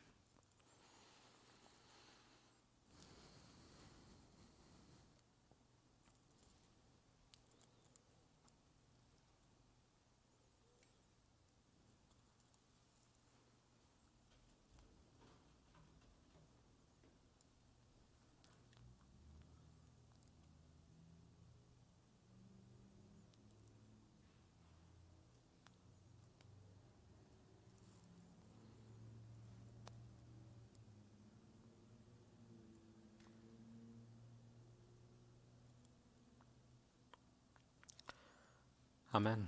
Amen. 39.13 39.47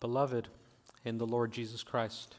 Beloved 0.00 0.48
in 1.04 1.18
the 1.18 1.26
Lord 1.26 1.52
Jesus 1.52 1.84
Christ, 1.84 2.34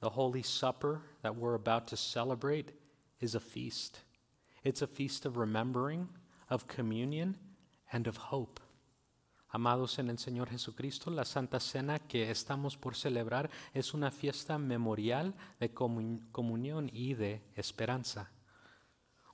the 0.00 0.10
Holy 0.10 0.42
Supper 0.42 1.00
that 1.22 1.36
we're 1.36 1.54
about 1.54 1.86
to 1.88 1.96
celebrate 1.96 2.72
is 3.20 3.34
a 3.34 3.40
feast. 3.40 4.00
It's 4.64 4.82
a 4.82 4.86
feast 4.86 5.24
of 5.24 5.38
remembering, 5.38 6.08
of 6.50 6.68
communion, 6.68 7.36
and 7.90 8.06
of 8.06 8.16
hope. 8.16 8.60
Amados 9.52 9.98
en 9.98 10.10
el 10.10 10.16
Señor 10.16 10.48
Jesucristo, 10.48 11.10
la 11.10 11.24
Santa 11.24 11.58
Cena 11.58 11.98
que 11.98 12.30
estamos 12.30 12.76
por 12.78 12.92
celebrar 12.92 13.48
es 13.74 13.94
una 13.94 14.10
fiesta 14.10 14.58
memorial 14.58 15.32
de 15.58 15.68
comunión 15.68 16.90
y 16.92 17.14
de 17.14 17.40
esperanza. 17.56 18.28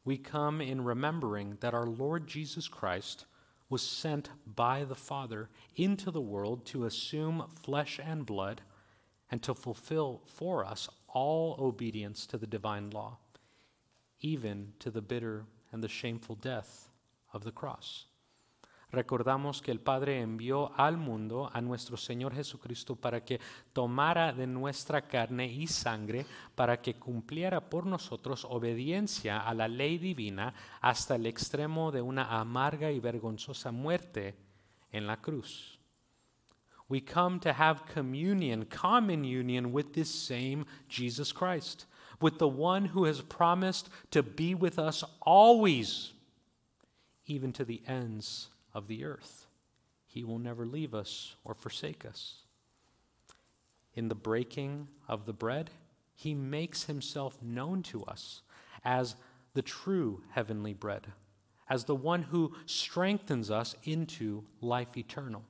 We 0.05 0.17
come 0.17 0.61
in 0.61 0.85
remembering 0.85 1.59
that 1.61 1.75
our 1.75 1.87
Lord 1.87 2.29
Jesus 2.29 2.69
Christ 2.69 3.26
was 3.68 3.82
sent 3.82 4.30
by 4.46 4.85
the 4.85 4.94
Father 4.94 5.49
into 5.75 6.11
the 6.11 6.20
world 6.20 6.64
to 6.66 6.85
assume 6.85 7.44
flesh 7.62 7.99
and 8.02 8.25
blood 8.25 8.62
and 9.30 9.42
to 9.42 9.54
fulfill 9.54 10.23
for 10.26 10.64
us 10.64 10.88
all 11.08 11.56
obedience 11.58 12.26
to 12.26 12.38
the 12.38 12.46
divine 12.46 12.90
law, 12.90 13.18
even 14.20 14.73
to 14.78 14.90
the 14.90 15.02
bitter 15.02 15.46
and 15.73 15.82
the 15.82 15.88
shameful 15.88 16.37
death 16.37 16.88
of 17.32 17.44
the 17.44 17.50
cross. 17.50 18.06
Recordamos 18.90 19.61
que 19.61 19.71
el 19.71 19.81
Padre 19.81 20.21
envió 20.21 20.73
al 20.78 20.97
mundo 20.97 21.50
a 21.52 21.61
nuestro 21.61 21.97
Señor 21.97 22.35
Jesucristo 22.35 22.97
para 22.97 23.25
que 23.25 23.40
tomara 23.73 24.33
de 24.33 24.47
nuestra 24.47 25.02
carne 25.02 25.47
y 25.47 25.66
sangre, 25.66 26.26
para 26.55 26.81
que 26.81 26.95
cumpliera 26.95 27.69
por 27.69 27.87
nosotros 27.87 28.47
obediencia 28.49 29.40
a 29.40 29.55
la 29.55 29.69
ley 29.69 29.99
divina 29.99 30.55
hasta 30.81 31.16
el 31.16 31.26
extremo 31.26 31.90
de 31.90 32.02
una 32.02 32.38
amarga 32.38 32.90
y 32.93 33.00
vergonzosa 33.00 33.73
muerte 33.73 34.37
en 34.93 35.07
la 35.07 35.21
cruz. 35.21 35.78
We 36.88 37.00
come 37.00 37.40
to 37.40 37.50
have 37.50 37.83
communion, 37.93 38.64
common 38.66 39.25
union 39.25 39.73
with 39.73 39.93
this 39.93 40.09
same 40.09 40.64
Jesus 40.88 41.33
Christ, 41.33 41.87
with 42.21 42.38
the 42.38 42.49
one 42.49 42.90
who 42.95 43.07
has 43.07 43.21
promised 43.21 43.88
to 44.12 44.23
be 44.23 44.55
with 44.55 44.78
us 44.78 45.05
always, 45.21 46.12
even 47.26 47.52
to 47.52 47.64
the 47.64 47.83
ends 47.88 48.50
of 48.76 48.88
the 48.88 49.04
earth. 49.04 49.47
He 50.06 50.23
will 50.23 50.38
never 50.38 50.66
leave 50.66 50.95
us 50.95 51.35
or 51.45 51.54
forsake 51.54 52.04
us. 52.04 52.42
In 53.95 54.09
the 54.09 54.14
breaking 54.14 54.88
of 55.09 55.25
the 55.25 55.33
bread, 55.33 55.71
he 56.14 56.35
makes 56.35 56.85
himself 56.85 57.42
known 57.42 57.83
to 57.85 58.04
us 58.04 58.42
as 58.85 59.16
the 59.54 59.62
true 59.62 60.23
heavenly 60.30 60.75
bread, 60.75 61.06
as 61.71 61.85
the 61.85 61.95
one 61.95 62.25
who 62.25 62.52
strengthens 62.66 63.50
us 63.50 63.75
into 63.85 64.45
life 64.61 64.95
eternal. 64.99 65.42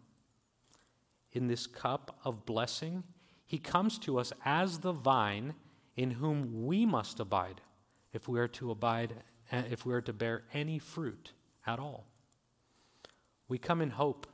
In 1.33 1.49
this 1.49 1.67
cup 1.67 2.21
of 2.25 2.47
blessing, 2.47 3.03
he 3.45 3.59
comes 3.59 3.99
to 3.99 4.21
us 4.21 4.33
as 4.45 4.79
the 4.79 4.93
vine 4.93 5.55
in 5.97 6.13
whom 6.13 6.65
we 6.65 6.87
must 6.87 7.19
abide 7.19 7.61
if 8.13 8.29
we 8.29 8.39
are 8.39 8.49
to 8.49 8.71
abide 8.71 9.15
eh, 9.51 9.63
if 9.69 9.85
we 9.85 9.93
are 9.93 10.01
to 10.01 10.13
bear 10.13 10.45
any 10.55 10.79
fruit 10.79 11.33
at 11.67 11.81
all. 11.81 12.07
We 13.49 13.59
come 13.59 13.81
in 13.81 13.91
hope. 13.91 14.27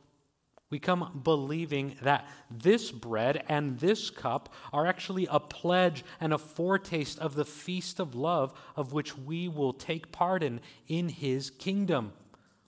We 0.70 0.78
come 0.78 1.20
believing 1.22 1.96
that 2.00 2.26
this 2.50 2.90
bread 2.90 3.44
and 3.46 3.78
this 3.78 4.08
cup 4.08 4.54
are 4.72 4.86
actually 4.86 5.28
a 5.30 5.38
pledge 5.38 6.02
and 6.18 6.32
a 6.32 6.38
foretaste 6.38 7.18
of 7.18 7.34
the 7.34 7.44
feast 7.44 8.00
of 8.00 8.14
love 8.14 8.54
of 8.74 8.94
which 8.94 9.18
we 9.18 9.48
will 9.48 9.74
take 9.74 10.12
part 10.12 10.42
in 10.42 10.60
in 10.88 11.10
His 11.10 11.50
kingdom. 11.50 12.14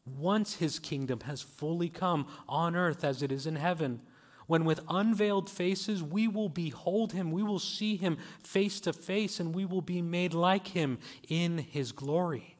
Once 0.05 0.57
His 0.57 0.79
kingdom 0.79 1.21
has 1.21 1.41
fully 1.41 1.89
come 1.89 2.27
on 2.47 2.77
earth 2.77 3.05
as 3.05 3.23
it 3.23 3.33
is 3.33 3.47
in 3.47 3.57
heaven, 3.57 4.03
when 4.47 4.67
with 4.67 4.81
unveiled 4.91 5.49
faces 5.49 6.03
we 6.03 6.29
will 6.29 6.51
behold 6.51 7.13
Him, 7.13 7.31
we 7.31 7.43
will 7.43 7.59
see 7.59 7.97
Him 7.97 8.19
face 8.43 8.81
to 8.81 8.93
face, 8.93 9.41
and 9.41 9.55
we 9.55 9.65
will 9.65 9.81
be 9.81 10.03
made 10.03 10.35
like 10.35 10.69
Him 10.69 10.99
in 11.27 11.57
His 11.57 11.93
glory. 11.93 12.54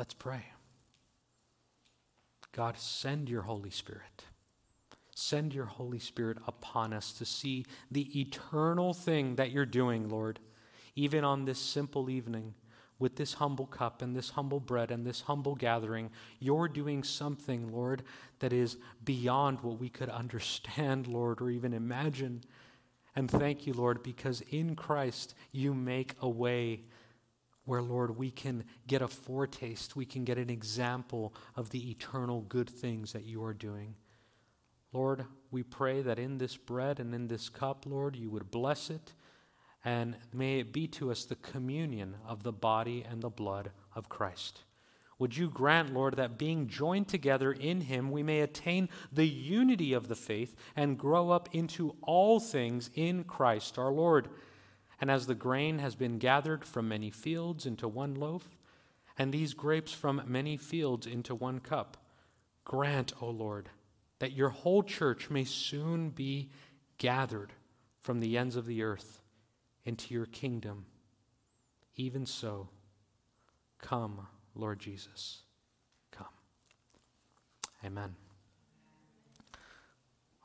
Let's 0.00 0.14
pray. 0.14 0.46
God, 2.52 2.78
send 2.78 3.28
your 3.28 3.42
Holy 3.42 3.68
Spirit. 3.68 4.24
Send 5.14 5.52
your 5.52 5.66
Holy 5.66 5.98
Spirit 5.98 6.38
upon 6.46 6.94
us 6.94 7.12
to 7.12 7.26
see 7.26 7.66
the 7.90 8.18
eternal 8.18 8.94
thing 8.94 9.34
that 9.34 9.50
you're 9.50 9.66
doing, 9.66 10.08
Lord, 10.08 10.38
even 10.96 11.22
on 11.22 11.44
this 11.44 11.58
simple 11.58 12.08
evening 12.08 12.54
with 12.98 13.16
this 13.16 13.34
humble 13.34 13.66
cup 13.66 14.00
and 14.00 14.16
this 14.16 14.30
humble 14.30 14.58
bread 14.58 14.90
and 14.90 15.04
this 15.04 15.20
humble 15.20 15.54
gathering. 15.54 16.08
You're 16.38 16.68
doing 16.68 17.02
something, 17.02 17.70
Lord, 17.70 18.02
that 18.38 18.54
is 18.54 18.78
beyond 19.04 19.60
what 19.60 19.78
we 19.78 19.90
could 19.90 20.08
understand, 20.08 21.08
Lord, 21.08 21.42
or 21.42 21.50
even 21.50 21.74
imagine. 21.74 22.42
And 23.14 23.30
thank 23.30 23.66
you, 23.66 23.74
Lord, 23.74 24.02
because 24.02 24.40
in 24.50 24.76
Christ 24.76 25.34
you 25.52 25.74
make 25.74 26.14
a 26.22 26.28
way 26.30 26.84
where, 27.70 27.82
Lord, 27.82 28.16
we 28.16 28.32
can 28.32 28.64
get 28.88 29.00
a 29.00 29.06
foretaste, 29.06 29.94
we 29.94 30.04
can 30.04 30.24
get 30.24 30.38
an 30.38 30.50
example 30.50 31.32
of 31.54 31.70
the 31.70 31.92
eternal 31.92 32.40
good 32.48 32.68
things 32.68 33.12
that 33.12 33.22
you 33.22 33.44
are 33.44 33.54
doing. 33.54 33.94
Lord, 34.92 35.24
we 35.52 35.62
pray 35.62 36.02
that 36.02 36.18
in 36.18 36.38
this 36.38 36.56
bread 36.56 36.98
and 36.98 37.14
in 37.14 37.28
this 37.28 37.48
cup, 37.48 37.86
Lord, 37.86 38.16
you 38.16 38.28
would 38.28 38.50
bless 38.50 38.90
it, 38.90 39.12
and 39.84 40.16
may 40.32 40.58
it 40.58 40.72
be 40.72 40.88
to 40.88 41.12
us 41.12 41.24
the 41.24 41.36
communion 41.36 42.16
of 42.26 42.42
the 42.42 42.50
body 42.50 43.06
and 43.08 43.22
the 43.22 43.30
blood 43.30 43.70
of 43.94 44.08
Christ. 44.08 44.64
Would 45.20 45.36
you 45.36 45.48
grant, 45.48 45.94
Lord, 45.94 46.16
that 46.16 46.38
being 46.38 46.66
joined 46.66 47.06
together 47.06 47.52
in 47.52 47.82
Him, 47.82 48.10
we 48.10 48.24
may 48.24 48.40
attain 48.40 48.88
the 49.12 49.28
unity 49.28 49.92
of 49.92 50.08
the 50.08 50.16
faith 50.16 50.56
and 50.74 50.98
grow 50.98 51.30
up 51.30 51.48
into 51.52 51.94
all 52.02 52.40
things 52.40 52.90
in 52.96 53.22
Christ 53.22 53.78
our 53.78 53.92
Lord? 53.92 54.28
And 55.00 55.10
as 55.10 55.26
the 55.26 55.34
grain 55.34 55.78
has 55.78 55.94
been 55.94 56.18
gathered 56.18 56.64
from 56.64 56.88
many 56.88 57.10
fields 57.10 57.64
into 57.64 57.88
one 57.88 58.14
loaf, 58.14 58.58
and 59.16 59.32
these 59.32 59.54
grapes 59.54 59.92
from 59.92 60.22
many 60.26 60.56
fields 60.56 61.06
into 61.06 61.34
one 61.34 61.60
cup, 61.60 61.96
grant, 62.64 63.12
O 63.20 63.28
Lord, 63.30 63.70
that 64.18 64.32
your 64.32 64.50
whole 64.50 64.82
church 64.82 65.30
may 65.30 65.44
soon 65.44 66.10
be 66.10 66.50
gathered 66.98 67.52
from 68.00 68.20
the 68.20 68.36
ends 68.36 68.56
of 68.56 68.66
the 68.66 68.82
earth 68.82 69.22
into 69.84 70.12
your 70.12 70.26
kingdom. 70.26 70.84
Even 71.96 72.26
so, 72.26 72.68
come, 73.78 74.26
Lord 74.54 74.78
Jesus, 74.78 75.42
come. 76.10 76.26
Amen. 77.84 78.14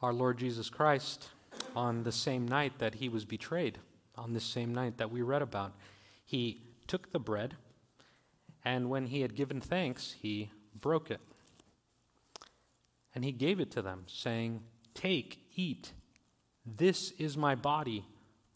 Our 0.02 0.14
Lord 0.14 0.38
Jesus 0.38 0.70
Christ, 0.70 1.30
on 1.76 2.04
the 2.04 2.12
same 2.12 2.48
night 2.48 2.80
that 2.80 2.96
he 2.96 3.10
was 3.10 3.26
betrayed, 3.26 3.80
on 4.18 4.34
this 4.34 4.44
same 4.44 4.74
night 4.74 4.98
that 4.98 5.12
we 5.12 5.22
read 5.22 5.42
about. 5.42 5.74
He 6.24 6.62
took 6.88 7.12
the 7.12 7.20
bread, 7.20 7.56
and 8.64 8.90
when 8.90 9.08
he 9.08 9.22
had 9.22 9.36
given 9.36 9.62
thanks, 9.62 10.16
he 10.20 10.52
broke 10.80 11.12
it. 11.12 11.22
And 13.14 13.24
he 13.24 13.32
gave 13.32 13.60
it 13.60 13.72
to 13.72 13.82
them, 13.82 14.04
saying, 14.08 14.62
Take, 14.94 15.40
eat. 15.56 15.92
This 16.66 17.12
is 17.12 17.38
my 17.38 17.56
body 17.56 18.06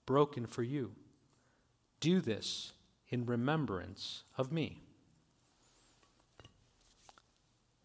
broken 0.06 0.45
for 0.45 0.63
you. 0.63 0.91
Do 2.00 2.22
this 2.22 2.74
in 3.10 3.26
remembrance 3.26 4.24
of 4.38 4.52
me. 4.52 4.82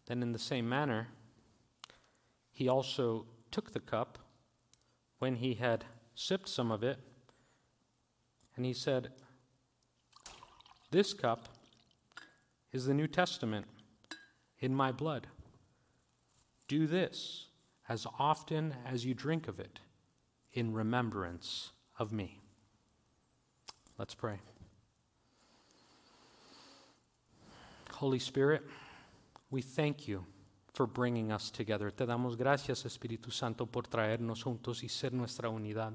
Then, 0.07 0.21
in 0.21 0.31
the 0.31 0.39
same 0.39 0.69
manner, 0.69 1.07
he 2.51 2.67
also 2.69 3.25
took 3.51 3.73
the 3.73 3.79
cup 3.79 4.19
when 5.19 5.35
he 5.35 5.55
had 5.55 5.85
sipped 6.13 6.47
some 6.47 6.71
of 6.71 6.83
it 6.83 6.99
and 8.55 8.65
he 8.65 8.73
said, 8.73 9.09
This 10.91 11.13
cup 11.13 11.49
is 12.71 12.85
the 12.85 12.93
New 12.93 13.07
Testament 13.07 13.65
in 14.59 14.73
my 14.73 14.91
blood. 14.91 15.27
Do 16.67 16.87
this 16.87 17.47
as 17.87 18.07
often 18.17 18.73
as 18.85 19.05
you 19.05 19.13
drink 19.13 19.47
of 19.47 19.59
it 19.59 19.79
in 20.53 20.73
remembrance 20.73 21.71
of 21.99 22.11
me. 22.11 22.39
Let's 23.97 24.15
pray. 24.15 24.39
Holy 27.91 28.19
Spirit, 28.19 28.63
we 29.49 29.61
thank 29.61 30.07
you 30.07 30.25
for 30.73 30.85
bringing 30.85 31.31
us 31.31 31.49
together. 31.49 31.89
Te 31.91 32.05
damos 32.05 32.37
gracias, 32.37 32.83
Espíritu 32.83 33.31
Santo, 33.31 33.65
por 33.65 33.83
traernos 33.83 34.43
juntos 34.43 34.83
y 34.83 34.89
ser 34.89 35.13
nuestra 35.13 35.49
unidad. 35.49 35.93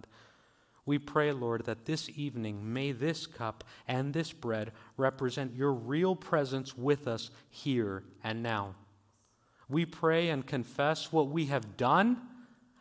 We 0.87 0.99
pray, 0.99 1.33
Lord, 1.33 1.67
that 1.67 1.85
this 1.85 2.09
evening 2.17 2.73
may 2.73 2.93
this 2.93 3.27
cup 3.27 3.65
and 3.87 4.13
this 4.13 4.33
bread 4.33 4.73
represent 4.97 5.55
your 5.55 5.73
real 5.73 6.17
presence 6.17 6.77
with 6.77 7.07
us 7.07 7.31
here 7.51 8.03
and 8.25 8.43
now. 8.43 8.75
We 9.69 9.87
pray 9.87 10.31
and 10.31 10.47
confess 10.47 11.13
what 11.13 11.29
we 11.29 11.47
have 11.47 11.77
done, 11.77 12.21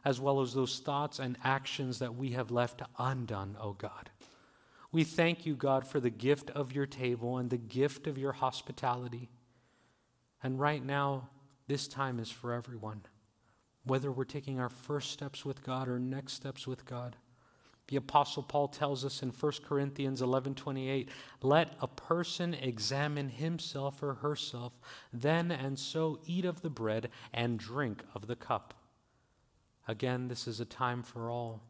as 0.04 0.20
well 0.20 0.42
as 0.42 0.54
those 0.54 0.80
thoughts 0.80 1.20
and 1.20 1.38
actions 1.44 2.00
that 2.00 2.16
we 2.16 2.32
have 2.32 2.52
left 2.52 2.82
undone, 2.98 3.56
O 3.60 3.70
oh 3.70 3.74
God. 3.74 4.10
We 4.92 5.04
thank 5.04 5.46
you, 5.46 5.56
God, 5.56 5.86
for 5.86 6.00
the 6.00 6.10
gift 6.10 6.50
of 6.52 6.74
your 6.74 6.88
table 6.88 7.38
and 7.38 7.50
the 7.50 7.58
gift 7.58 8.08
of 8.08 8.18
your 8.18 8.32
hospitality. 8.32 9.30
And 10.42 10.60
right 10.60 10.84
now, 10.84 11.30
this 11.68 11.88
time 11.88 12.20
is 12.20 12.32
for 12.32 12.54
everyone. 12.54 13.02
Whether 13.84 14.12
we're 14.12 14.24
taking 14.24 14.60
our 14.60 14.70
first 14.70 15.12
steps 15.12 15.46
with 15.46 15.64
God 15.64 15.88
or 15.88 16.00
next 16.00 16.34
steps 16.34 16.66
with 16.66 16.86
God. 16.86 17.16
The 17.90 17.96
apostle 17.96 18.44
Paul 18.44 18.68
tells 18.68 19.04
us 19.04 19.24
in 19.24 19.32
1 19.32 19.64
Corinthians 19.64 20.22
11:28, 20.22 21.10
"Let 21.42 21.76
a 21.82 21.88
person 21.88 22.54
examine 22.54 23.30
himself 23.30 24.04
or 24.04 24.16
herself, 24.16 24.80
then 25.12 25.52
and 25.52 25.80
so 25.80 26.20
eat 26.24 26.46
of 26.46 26.62
the 26.62 26.70
bread 26.70 27.10
and 27.34 27.58
drink 27.58 28.06
of 28.14 28.28
the 28.28 28.36
cup." 28.36 28.76
Again, 29.88 30.28
this 30.28 30.48
is 30.48 30.60
a 30.60 30.66
time 30.66 31.02
for 31.02 31.32
all. 31.32 31.64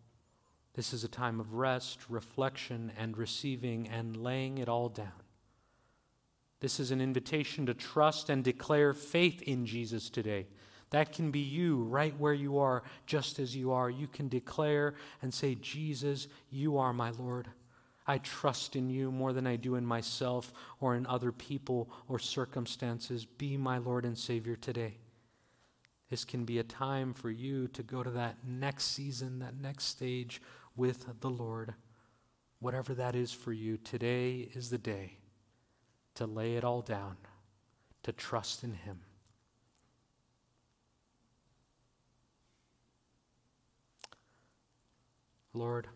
This 0.73 0.91
is 0.91 1.05
a 1.05 1.08
time 1.08 1.39
of 1.39 1.53
rest, 1.53 2.10
reflection, 2.10 2.91
and 2.97 3.17
receiving 3.17 3.88
and 3.88 4.17
laying 4.17 4.58
it 4.58 4.67
all 4.67 4.89
down. 4.89 5.23
This 6.60 6.82
is 6.82 6.91
an 6.91 6.99
invitation 6.99 7.65
to 7.67 7.73
trust 7.73 8.29
and 8.29 8.43
declare 8.43 8.93
faith 8.93 9.41
in 9.43 9.65
Jesus 9.65 10.10
today. 10.10 10.47
That 10.91 11.13
can 11.13 11.32
be 11.32 11.39
you 11.39 11.84
right 11.84 12.17
where 12.17 12.34
you 12.34 12.58
are, 12.60 12.84
just 13.06 13.39
as 13.39 13.56
you 13.56 13.71
are. 13.71 13.89
You 13.89 14.08
can 14.08 14.28
declare 14.28 14.95
and 15.21 15.34
say, 15.34 15.56
Jesus, 15.56 16.28
you 16.49 16.78
are 16.78 16.93
my 16.93 17.12
Lord. 17.12 17.47
I 18.08 18.17
trust 18.17 18.75
in 18.75 18.89
you 18.89 19.12
more 19.12 19.34
than 19.34 19.45
I 19.45 19.56
do 19.56 19.75
in 19.75 19.86
myself 19.86 20.52
or 20.80 20.95
in 20.95 21.06
other 21.06 21.32
people 21.32 21.91
or 22.08 22.17
circumstances. 22.17 23.23
Be 23.25 23.56
my 23.56 23.78
Lord 23.78 24.04
and 24.04 24.17
Savior 24.17 24.56
today. 24.56 24.97
This 26.10 26.25
can 26.25 26.43
be 26.43 26.58
a 26.58 26.63
time 26.63 27.13
for 27.13 27.30
you 27.30 27.67
to 27.67 27.84
go 27.84 28.02
to 28.02 28.10
that 28.10 28.38
next 28.43 28.86
season, 28.86 29.38
that 29.39 29.62
next 29.62 29.86
stage 29.86 30.41
with 30.75 31.06
the 31.21 31.30
Lord. 31.30 31.75
Whatever 32.60 32.95
that 32.95 33.15
is 33.15 33.32
for 33.32 33.54
you, 33.54 33.78
today 33.78 34.49
is 34.56 34.71
the 34.71 34.80
day 34.80 35.17
to 36.15 36.25
lay 36.25 36.56
it 36.56 36.63
all 36.63 36.82
down, 36.82 37.15
to 38.02 38.12
trust 38.12 38.63
in 38.63 38.73
Him. 38.73 39.02
Lord, 45.59 45.87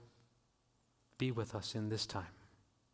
be 1.18 1.32
with 1.32 1.56
us 1.56 1.74
in 1.74 1.88
this 1.88 2.06
time 2.06 2.36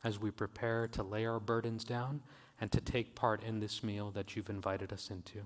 as 0.03 0.19
we 0.19 0.29
prepare 0.29 0.88
to 0.89 1.01
lay 1.01 1.25
our 1.25 1.39
burdens 1.39 1.84
down 1.84 2.21
and 2.62 2.71
to 2.71 2.79
take 2.79 3.15
part 3.15 3.43
in 3.43 3.60
this 3.60 3.84
meal 3.84 4.12
that 4.12 4.36
you've 4.36 4.51
invited 4.51 4.93
us 4.93 5.10
into. 5.10 5.39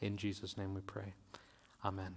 In 0.00 0.16
Jesus' 0.16 0.56
name 0.56 0.72
we 0.72 0.80
pray. 0.80 1.12
Amen. 1.84 2.16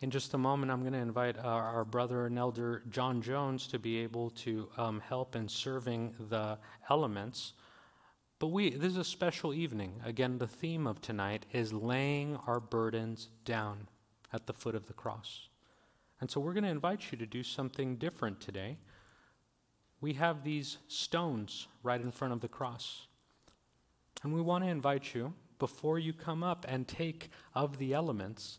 In 0.00 0.10
just 0.10 0.34
a 0.34 0.38
moment, 0.38 0.70
I'm 0.70 0.82
going 0.82 0.92
to 0.92 0.98
invite 0.98 1.38
our, 1.38 1.62
our, 1.62 1.84
brother 1.86 2.26
and 2.26 2.38
elder 2.38 2.82
John 2.90 3.22
Jones 3.22 3.66
to 3.68 3.78
be 3.78 3.96
able 3.98 4.28
to 4.30 4.68
um, 4.76 5.00
help 5.00 5.36
in 5.36 5.48
serving 5.48 6.14
the 6.28 6.58
elements. 6.90 7.54
But 8.38 8.48
we, 8.48 8.68
this 8.68 8.92
is 8.92 8.98
a 8.98 9.04
special 9.04 9.54
evening. 9.54 10.00
Again, 10.04 10.36
the 10.36 10.46
theme 10.46 10.86
of 10.86 11.00
tonight 11.00 11.46
is 11.52 11.72
laying 11.72 12.36
our 12.46 12.60
burdens 12.60 13.30
down 13.46 13.88
at 14.30 14.46
the 14.46 14.52
foot 14.52 14.74
of 14.74 14.86
the 14.86 14.92
cross. 14.92 15.49
And 16.20 16.30
so 16.30 16.40
we're 16.40 16.52
going 16.52 16.64
to 16.64 16.70
invite 16.70 17.10
you 17.10 17.18
to 17.18 17.26
do 17.26 17.42
something 17.42 17.96
different 17.96 18.40
today. 18.40 18.76
We 20.00 20.14
have 20.14 20.44
these 20.44 20.78
stones 20.86 21.66
right 21.82 22.00
in 22.00 22.10
front 22.10 22.34
of 22.34 22.40
the 22.40 22.48
cross. 22.48 23.06
And 24.22 24.34
we 24.34 24.42
want 24.42 24.64
to 24.64 24.70
invite 24.70 25.14
you, 25.14 25.34
before 25.58 25.98
you 25.98 26.12
come 26.12 26.42
up 26.42 26.66
and 26.68 26.86
take 26.86 27.30
of 27.54 27.78
the 27.78 27.94
elements, 27.94 28.58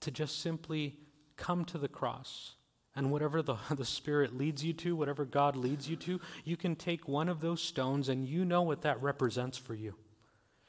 to 0.00 0.10
just 0.10 0.40
simply 0.40 0.98
come 1.36 1.64
to 1.66 1.78
the 1.78 1.88
cross. 1.88 2.54
And 2.94 3.10
whatever 3.10 3.40
the, 3.40 3.56
the 3.70 3.84
Spirit 3.84 4.36
leads 4.36 4.62
you 4.62 4.74
to, 4.74 4.96
whatever 4.96 5.24
God 5.24 5.56
leads 5.56 5.88
you 5.88 5.96
to, 5.96 6.20
you 6.44 6.56
can 6.56 6.76
take 6.76 7.08
one 7.08 7.28
of 7.28 7.40
those 7.40 7.62
stones 7.62 8.08
and 8.08 8.26
you 8.26 8.44
know 8.44 8.62
what 8.62 8.82
that 8.82 9.02
represents 9.02 9.56
for 9.56 9.74
you. 9.74 9.94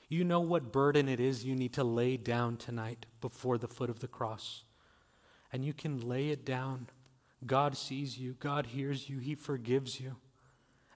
You 0.08 0.24
know 0.26 0.42
what 0.42 0.74
burden 0.74 1.08
it 1.08 1.22
is 1.22 1.46
you 1.46 1.56
need 1.56 1.74
to 1.74 1.86
lay 1.86 2.18
down 2.18 2.58
tonight 2.58 3.06
before 3.22 3.58
the 3.58 3.68
foot 3.68 3.90
of 3.90 4.00
the 4.00 4.10
cross 4.10 4.64
and 5.52 5.66
you 5.66 5.74
can 5.74 6.08
lay 6.08 6.30
it 6.30 6.46
down. 6.46 6.88
God 7.46 7.76
sees 7.76 8.18
you, 8.18 8.36
God 8.40 8.68
hears 8.68 9.10
you, 9.10 9.20
He 9.20 9.36
forgives 9.36 10.00
you. 10.00 10.16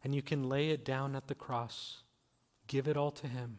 And 0.04 0.14
you 0.14 0.22
can 0.22 0.48
lay 0.48 0.70
it 0.70 0.86
down 0.86 1.16
at 1.16 1.28
the 1.28 1.36
cross, 1.36 2.04
give 2.68 2.88
it 2.88 2.96
all 2.96 3.12
to 3.12 3.28
Him, 3.28 3.58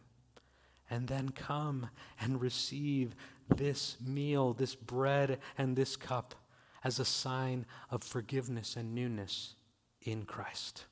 and 0.89 1.07
then 1.07 1.29
come 1.29 1.89
and 2.21 2.41
receive 2.41 3.15
this 3.55 3.97
meal, 4.05 4.53
this 4.53 4.75
bread, 4.75 5.39
and 5.57 5.75
this 5.75 5.95
cup 5.95 6.35
as 6.83 6.99
a 6.99 7.05
sign 7.05 7.65
of 7.91 8.03
forgiveness 8.03 8.75
and 8.75 8.95
newness 8.95 9.55
in 10.03 10.23
Christ. 10.23 10.85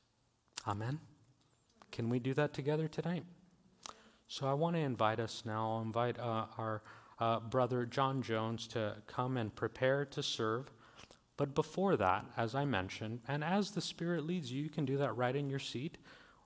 Amen. 0.67 0.99
Can 1.91 2.09
we 2.09 2.19
do 2.19 2.33
that 2.33 2.53
together 2.53 2.87
tonight? 2.87 3.23
So 4.27 4.47
I 4.47 4.53
want 4.53 4.75
to 4.75 4.81
invite 4.81 5.19
us 5.19 5.43
now, 5.45 5.71
I'll 5.71 5.81
invite 5.81 6.19
uh, 6.19 6.45
our 6.57 6.81
uh, 7.19 7.39
brother 7.39 7.85
John 7.85 8.21
Jones 8.21 8.67
to 8.67 8.95
come 9.07 9.37
and 9.37 9.53
prepare 9.55 10.05
to 10.05 10.23
serve. 10.23 10.71
But 11.37 11.53
before 11.53 11.97
that, 11.97 12.25
as 12.37 12.55
I 12.55 12.65
mentioned, 12.65 13.19
and 13.27 13.43
as 13.43 13.71
the 13.71 13.81
Spirit 13.81 14.25
leads 14.25 14.51
you, 14.51 14.63
you 14.63 14.69
can 14.69 14.85
do 14.85 14.97
that 14.97 15.17
right 15.17 15.35
in 15.35 15.49
your 15.49 15.59
seat, 15.59 15.97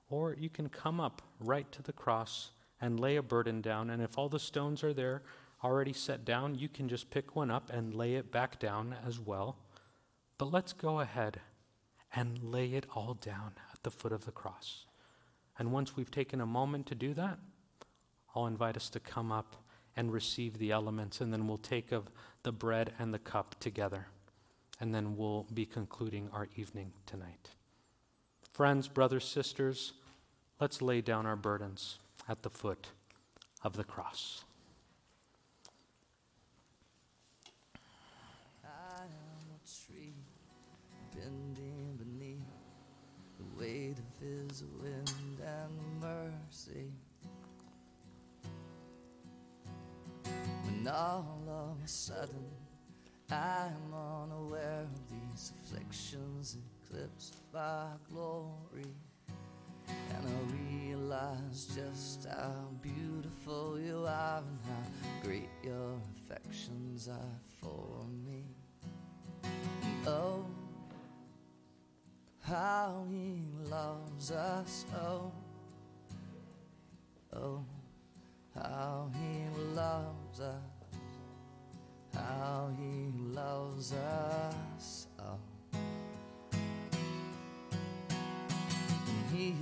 or 0.08 0.34
you 0.38 0.48
can 0.48 0.68
come 0.68 1.00
up 1.00 1.22
right 1.38 1.70
to 1.72 1.82
the 1.82 1.92
cross 1.92 2.50
and 2.80 2.98
lay 2.98 3.16
a 3.16 3.22
burden 3.22 3.60
down. 3.60 3.90
And 3.90 4.02
if 4.02 4.18
all 4.18 4.28
the 4.28 4.38
stones 4.38 4.82
are 4.82 4.94
there 4.94 5.22
already 5.62 5.92
set 5.92 6.24
down, 6.24 6.56
you 6.56 6.68
can 6.68 6.88
just 6.88 7.10
pick 7.10 7.36
one 7.36 7.50
up 7.50 7.70
and 7.70 7.94
lay 7.94 8.14
it 8.14 8.32
back 8.32 8.58
down 8.58 8.96
as 9.06 9.20
well. 9.20 9.56
But 10.38 10.52
let's 10.52 10.72
go 10.72 11.00
ahead 11.00 11.40
and 12.14 12.42
lay 12.42 12.72
it 12.72 12.86
all 12.94 13.14
down 13.14 13.52
at 13.72 13.82
the 13.82 13.90
foot 13.90 14.12
of 14.12 14.24
the 14.24 14.32
cross. 14.32 14.86
And 15.58 15.70
once 15.70 15.96
we've 15.96 16.10
taken 16.10 16.40
a 16.40 16.46
moment 16.46 16.86
to 16.86 16.94
do 16.94 17.14
that, 17.14 17.38
I'll 18.34 18.46
invite 18.46 18.76
us 18.76 18.88
to 18.90 19.00
come 19.00 19.30
up 19.30 19.56
and 20.00 20.10
receive 20.14 20.56
the 20.56 20.72
elements, 20.72 21.20
and 21.20 21.30
then 21.30 21.46
we'll 21.46 21.58
take 21.58 21.92
of 21.92 22.08
the 22.42 22.50
bread 22.50 22.90
and 22.98 23.12
the 23.12 23.18
cup 23.18 23.54
together. 23.60 24.06
And 24.80 24.94
then 24.94 25.14
we'll 25.14 25.46
be 25.52 25.66
concluding 25.66 26.30
our 26.32 26.48
evening 26.56 26.92
tonight. 27.04 27.50
Friends, 28.54 28.88
brothers, 28.88 29.26
sisters, 29.28 29.92
let's 30.58 30.80
lay 30.80 31.02
down 31.02 31.26
our 31.26 31.36
burdens 31.36 31.98
at 32.30 32.42
the 32.42 32.48
foot 32.48 32.86
of 33.62 33.74
the 33.76 33.84
cross. 33.84 34.44
Bending 41.14 41.98
beneath 41.98 42.40
the 43.36 43.60
weight 43.62 43.96
of 43.98 44.26
his 44.26 44.64
wind 44.80 45.40
and 45.44 46.00
mercy. 46.00 46.90
All 50.88 51.42
of 51.48 51.84
a 51.84 51.88
sudden 51.88 52.46
I'm 53.32 53.94
unaware 53.94 54.82
of 54.82 55.08
these 55.08 55.52
afflictions 55.54 56.56
eclipsed 56.82 57.36
by 57.52 57.86
glory. 58.10 58.92
And 59.88 60.26
I 60.26 60.88
realize 60.88 61.68
just 61.76 62.26
how 62.28 62.68
beautiful 62.82 63.78
you 63.80 64.04
are 64.06 64.38
and 64.38 64.58
how 64.64 65.22
great 65.22 65.48
your 65.62 65.96
affections 66.16 67.08
are 67.08 67.38
for 67.60 68.04
me. 68.26 68.44
And 69.44 70.08
oh, 70.08 70.44
how 72.40 73.06
he 73.08 73.44
loves 73.68 74.32
us, 74.32 74.86
oh, 74.96 75.30
oh, 77.32 77.64
how 78.56 79.08
he 79.14 79.60
loves 79.74 80.40
us 80.40 80.69
how 82.20 82.70
he 82.78 83.12
loves 83.34 83.92
us 83.92 85.06
all. 85.18 85.40
And 89.08 89.36
he 89.36 89.54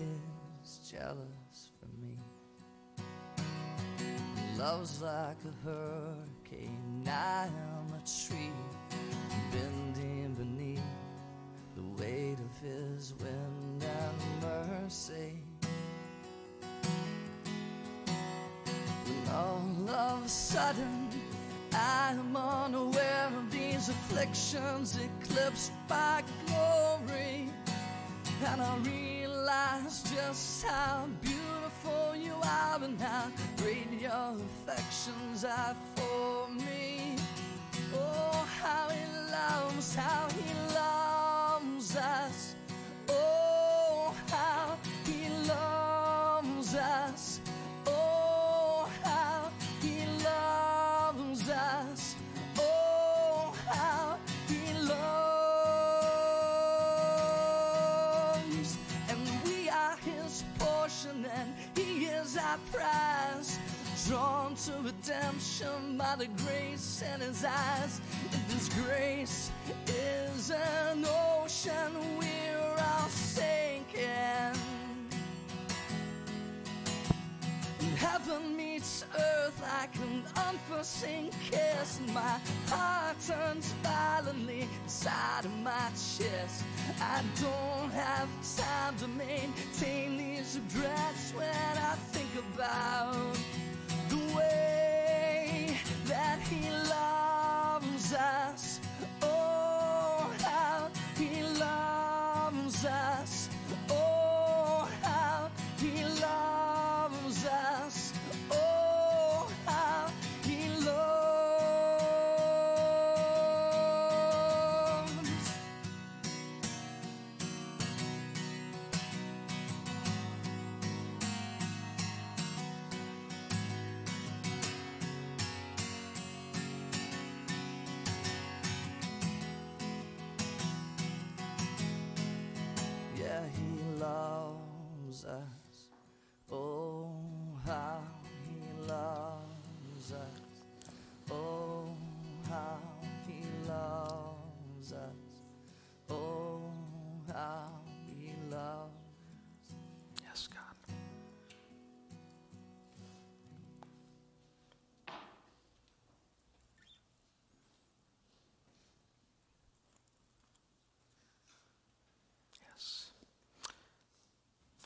is 0.62 0.80
jealous 0.90 1.70
for 1.78 1.88
me. 2.00 2.18
Loves 4.58 5.00
like 5.00 5.36
a 5.44 5.68
hurricane. 5.68 7.04
I 7.06 7.46
am 7.46 7.92
a 7.94 8.02
tree 8.26 8.52
bending 9.52 10.34
beneath 10.34 10.80
the 11.76 12.02
weight 12.02 12.38
of 12.38 12.60
his 12.60 13.14
wind 13.20 13.84
and 13.84 14.42
mercy. 14.42 15.42
When 19.04 19.28
all 19.34 19.90
of 19.90 20.24
a 20.24 20.28
sudden 20.28 21.08
I'm 21.74 22.36
unaware 22.36 23.30
of 23.36 23.50
these 23.50 23.88
afflictions 23.88 24.98
eclipsed 24.98 25.72
by 25.88 26.22
glory. 26.46 27.48
And 28.46 28.60
I 28.60 28.76
realize 28.78 30.02
just 30.14 30.64
how 30.64 31.06
beautiful 31.20 32.14
you 32.16 32.34
are 32.42 32.80
and 32.82 33.00
how 33.00 33.26
great 33.56 33.90
your 34.00 34.36
affections 34.48 35.44
are 35.44 35.76
for 35.96 36.48
me. 36.50 37.16
Oh, 37.94 38.48
how 38.62 38.88
he 38.90 39.04
loves, 39.32 39.94
how 39.94 40.28
he 40.38 40.74
loves 40.74 41.96
us. 41.96 42.37
Redemption 65.08 65.96
by 65.96 66.16
the 66.16 66.26
grace 66.44 67.02
in 67.14 67.20
his 67.20 67.44
eyes. 67.44 68.00
This 68.48 68.68
grace 68.68 69.50
is 69.86 70.50
an 70.50 71.04
ocean 71.40 72.18
we're 72.18 72.76
all 72.78 73.08
sinking. 73.08 74.04
Heaven 77.96 78.56
meets 78.56 79.04
earth 79.18 79.62
like 79.62 79.94
an 79.96 80.24
unforeseen 80.48 81.30
kiss. 81.50 82.00
My 82.12 82.38
heart 82.68 83.16
turns 83.26 83.72
violently 83.82 84.68
inside 84.84 85.46
of 85.46 85.56
my 85.58 85.88
chest. 85.94 86.64
I 87.00 87.22
don't 87.40 87.90
have 87.92 88.28
time 88.56 88.96
to 88.98 89.08
maintain 89.08 90.18
these 90.18 90.60
regrets 90.74 91.32
when 91.34 91.78
I 91.78 91.94
think 92.12 92.30
about 92.54 93.36
the 94.08 94.36
way 94.36 94.87
that 96.08 96.38
He 96.48 96.70
loves 96.88 98.14
us. 98.14 98.80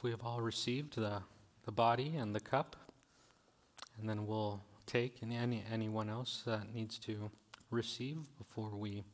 We 0.03 0.11
have 0.11 0.25
all 0.25 0.41
received 0.41 0.97
the, 0.97 1.23
the 1.65 1.71
body 1.71 2.17
and 2.17 2.35
the 2.35 2.41
cup, 2.41 2.75
and 4.01 4.09
then 4.09 4.27
we'll 4.27 4.61
take 4.85 5.23
and 5.23 5.33
any 5.33 5.63
anyone 5.73 6.11
else 6.11 6.43
that 6.45 6.75
needs 6.75 6.99
to 6.99 7.31
receive 7.71 8.19
before 8.37 8.71
we 8.71 9.05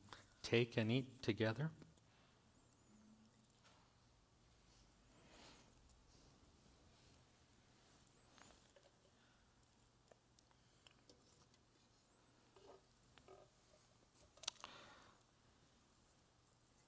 take 0.42 0.78
and 0.78 0.90
eat 0.90 1.22
together. 1.22 1.68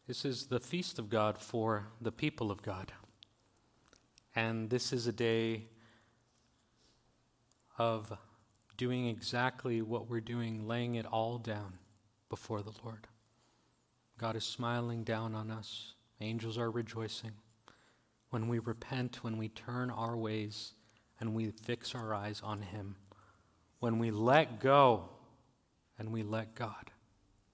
This 0.06 0.24
is 0.24 0.46
the 0.46 0.58
feast 0.58 0.98
of 0.98 1.10
God 1.10 1.36
for 1.38 1.86
the 2.00 2.10
people 2.10 2.50
of 2.50 2.62
God. 2.62 2.92
And 4.40 4.70
this 4.70 4.94
is 4.94 5.06
a 5.06 5.12
day 5.12 5.66
of 7.76 8.10
doing 8.78 9.06
exactly 9.06 9.82
what 9.82 10.08
we're 10.08 10.22
doing, 10.22 10.66
laying 10.66 10.94
it 10.94 11.04
all 11.04 11.36
down 11.36 11.74
before 12.30 12.62
the 12.62 12.72
Lord. 12.82 13.06
God 14.16 14.36
is 14.36 14.44
smiling 14.44 15.04
down 15.04 15.34
on 15.34 15.50
us, 15.50 15.92
angels 16.22 16.56
are 16.56 16.70
rejoicing. 16.70 17.32
When 18.30 18.48
we 18.48 18.60
repent, 18.60 19.22
when 19.22 19.36
we 19.36 19.50
turn 19.50 19.90
our 19.90 20.16
ways 20.16 20.72
and 21.20 21.34
we 21.34 21.50
fix 21.50 21.94
our 21.94 22.14
eyes 22.14 22.40
on 22.42 22.62
Him, 22.62 22.96
when 23.80 23.98
we 23.98 24.10
let 24.10 24.58
go 24.58 25.10
and 25.98 26.12
we 26.12 26.22
let 26.22 26.54
God 26.54 26.90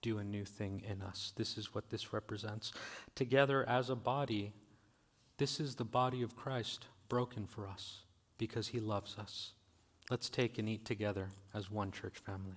do 0.03 0.19
a 0.19 0.25
new 0.25 0.45
thing 0.45 0.85
in 0.89 1.03
us. 1.03 1.33
This 1.35 1.59
is 1.59 1.75
what 1.75 1.91
this 1.91 2.13
represents. 2.13 2.73
Together 3.17 3.69
as 3.69 3.91
a 3.91 3.97
body, 3.97 4.53
this 5.39 5.61
is 5.61 5.75
the 5.75 5.85
body 5.85 6.23
of 6.23 6.37
Christ 6.37 6.87
broken 7.09 7.47
for 7.47 7.69
us 7.69 7.99
because 8.39 8.69
he 8.69 8.81
loves 8.81 9.17
us. 9.19 9.53
Let's 10.11 10.31
take 10.31 10.59
and 10.59 10.69
eat 10.69 10.85
together 10.85 11.29
as 11.53 11.71
one 11.71 11.91
church 11.91 12.19
family. 12.19 12.57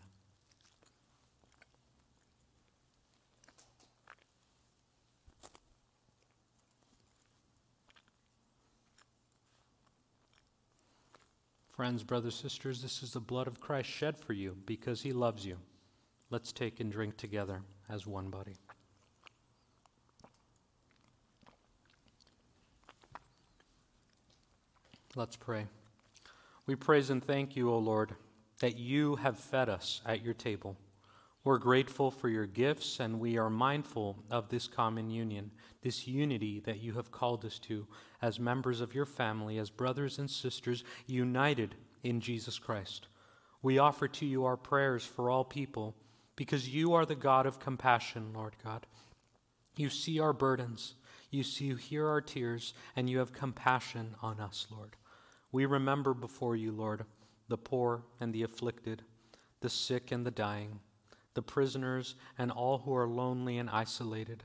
Friends, 11.80 12.04
brothers, 12.04 12.36
sisters, 12.36 12.82
this 12.82 13.02
is 13.02 13.14
the 13.14 13.22
blood 13.22 13.48
of 13.48 13.62
Christ 13.62 13.90
shed 13.90 14.18
for 14.18 14.34
you 14.34 14.58
because 14.66 15.02
he 15.02 15.14
loves 15.14 15.46
you. 15.46 15.58
Let's 16.30 16.52
take 16.52 16.82
and 16.82 16.92
drink 16.92 17.16
together 17.16 17.62
as 17.90 18.06
one 18.06 18.30
body. 18.30 18.56
Let's 25.16 25.36
pray. 25.36 25.66
We 26.68 26.76
praise 26.76 27.10
and 27.10 27.24
thank 27.24 27.56
you, 27.56 27.72
O 27.72 27.80
Lord, 27.80 28.14
that 28.60 28.78
you 28.78 29.16
have 29.16 29.40
fed 29.40 29.68
us 29.68 30.02
at 30.06 30.24
your 30.24 30.36
table. 30.36 30.78
We're 31.44 31.58
grateful 31.58 32.12
for 32.12 32.30
your 32.30 32.46
gifts, 32.46 33.00
and 33.00 33.20
we 33.20 33.36
are 33.40 33.50
mindful 33.50 34.20
of 34.30 34.50
this 34.50 34.68
common 34.68 35.10
union, 35.10 35.50
this 35.82 36.08
unity 36.08 36.60
that 36.60 36.80
you 36.80 36.94
have 36.94 37.12
called 37.12 37.44
us 37.44 37.58
to 37.60 37.88
as 38.22 38.40
members 38.40 38.82
of 38.82 38.94
your 38.94 39.08
family, 39.08 39.58
as 39.58 39.72
brothers 39.72 40.20
and 40.20 40.30
sisters 40.30 40.84
united 41.08 41.74
in 42.04 42.22
Jesus 42.22 42.60
Christ. 42.60 43.08
We 43.64 43.80
offer 43.80 44.08
to 44.08 44.26
you 44.28 44.46
our 44.46 44.58
prayers 44.58 45.06
for 45.06 45.32
all 45.32 45.44
people 45.44 45.96
because 46.36 46.70
you 46.70 46.94
are 46.94 47.06
the 47.06 47.16
God 47.16 47.48
of 47.48 47.60
compassion, 47.60 48.32
Lord 48.36 48.56
God. 48.64 48.86
You 49.76 49.90
see 49.90 50.20
our 50.20 50.34
burdens, 50.34 50.94
you 51.30 51.44
see, 51.44 51.66
you 51.66 51.76
hear 51.76 52.08
our 52.08 52.22
tears, 52.22 52.74
and 52.96 53.10
you 53.10 53.20
have 53.20 53.34
compassion 53.34 54.16
on 54.22 54.40
us, 54.40 54.68
Lord. 54.72 54.96
We 55.52 55.66
remember 55.66 56.14
before 56.14 56.56
you, 56.56 56.72
Lord, 56.72 57.06
the 57.48 57.58
poor 57.58 58.04
and 58.20 58.34
the 58.34 58.44
afflicted, 58.44 59.04
the 59.62 59.70
sick 59.70 60.12
and 60.12 60.26
the 60.26 60.32
dying, 60.32 60.80
the 61.34 61.42
prisoners 61.42 62.16
and 62.38 62.52
all 62.52 62.80
who 62.80 62.96
are 62.96 63.08
lonely 63.08 63.58
and 63.58 63.70
isolated, 63.70 64.44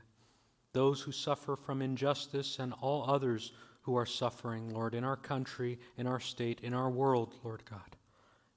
those 0.72 1.00
who 1.00 1.12
suffer 1.12 1.56
from 1.56 1.82
injustice 1.82 2.58
and 2.58 2.74
all 2.80 3.08
others 3.08 3.52
who 3.82 3.96
are 3.96 4.06
suffering, 4.06 4.70
Lord, 4.70 4.94
in 4.94 5.04
our 5.04 5.16
country, 5.16 5.78
in 5.96 6.06
our 6.06 6.20
state, 6.20 6.60
in 6.62 6.72
our 6.72 6.90
world, 6.90 7.34
Lord 7.44 7.62
God. 7.68 7.96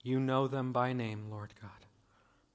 You 0.01 0.19
know 0.19 0.47
them 0.47 0.71
by 0.71 0.93
name, 0.93 1.29
Lord 1.29 1.53
God. 1.61 1.71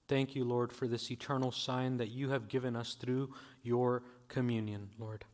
Thank 0.09 0.35
you, 0.35 0.45
Lord, 0.45 0.73
for 0.73 0.89
this 0.89 1.11
eternal 1.11 1.53
sign 1.53 1.99
that 1.99 2.11
you 2.11 2.31
have 2.31 2.49
given 2.49 2.75
us 2.75 2.95
through 2.95 3.35
your 3.63 4.03
communion, 4.29 4.89
Lord. 4.99 5.25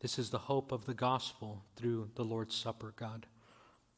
This 0.00 0.18
is 0.18 0.30
the 0.30 0.38
hope 0.38 0.72
of 0.72 0.86
the 0.86 0.94
gospel 0.94 1.62
through 1.74 2.10
the 2.14 2.24
Lord's 2.24 2.54
Supper, 2.54 2.92
God. 2.96 3.26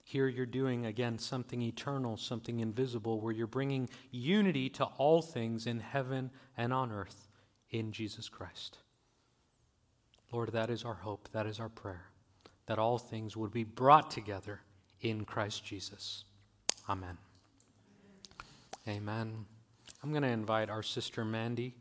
Here 0.04 0.28
you're 0.28 0.46
doing 0.46 0.86
again 0.86 1.18
something 1.18 1.60
eternal, 1.60 2.16
something 2.16 2.60
invisible, 2.60 3.20
where 3.20 3.32
you're 3.32 3.46
bringing 3.46 3.90
unity 4.10 4.70
to 4.70 4.84
all 4.84 5.20
things 5.20 5.66
in 5.66 5.80
heaven 5.80 6.30
and 6.56 6.72
on 6.72 6.92
earth 6.92 7.28
in 7.70 7.92
Jesus 7.92 8.28
Christ. 8.28 8.78
Lord, 10.32 10.52
that 10.52 10.70
is 10.70 10.84
our 10.84 10.94
hope, 10.94 11.28
that 11.32 11.46
is 11.46 11.58
our 11.60 11.68
prayer, 11.68 12.06
that 12.66 12.78
all 12.78 12.98
things 12.98 13.36
would 13.36 13.50
be 13.50 13.64
brought 13.64 14.10
together 14.10 14.60
in 15.00 15.24
Christ 15.24 15.64
Jesus. 15.64 16.24
Amen. 16.88 17.18
Amen. 18.86 19.44
I'm 20.02 20.10
going 20.10 20.22
to 20.22 20.28
invite 20.28 20.70
our 20.70 20.82
sister 20.82 21.24
Mandy 21.24 21.74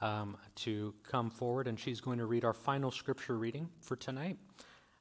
um, 0.00 0.36
to 0.56 0.94
come 1.02 1.30
forward, 1.30 1.66
and 1.66 1.78
she's 1.78 2.00
going 2.00 2.18
to 2.18 2.26
read 2.26 2.44
our 2.44 2.52
final 2.52 2.90
scripture 2.90 3.36
reading 3.36 3.68
for 3.80 3.96
tonight. 3.96 4.38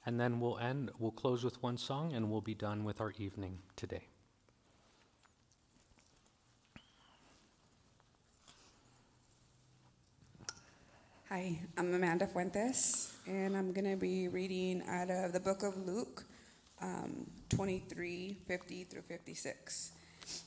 And 0.05 0.19
then 0.19 0.39
we'll 0.39 0.59
end, 0.59 0.91
we'll 0.99 1.11
close 1.11 1.43
with 1.43 1.61
one 1.63 1.77
song, 1.77 2.13
and 2.13 2.29
we'll 2.29 2.41
be 2.41 2.53
done 2.53 2.83
with 2.83 3.01
our 3.01 3.13
evening 3.17 3.59
today. 3.75 4.07
Hi, 11.29 11.59
I'm 11.75 11.91
Amanda 11.93 12.27
Fuentes, 12.27 13.11
and 13.25 13.57
I'm 13.57 13.73
going 13.73 13.89
to 13.89 13.97
be 13.97 14.27
reading 14.27 14.83
out 14.87 15.09
of 15.09 15.33
the 15.33 15.39
book 15.39 15.63
of 15.63 15.75
Luke, 15.75 16.23
um, 16.81 17.25
23 17.49 18.37
50 18.47 18.83
through 18.83 19.01
56. 19.01 19.91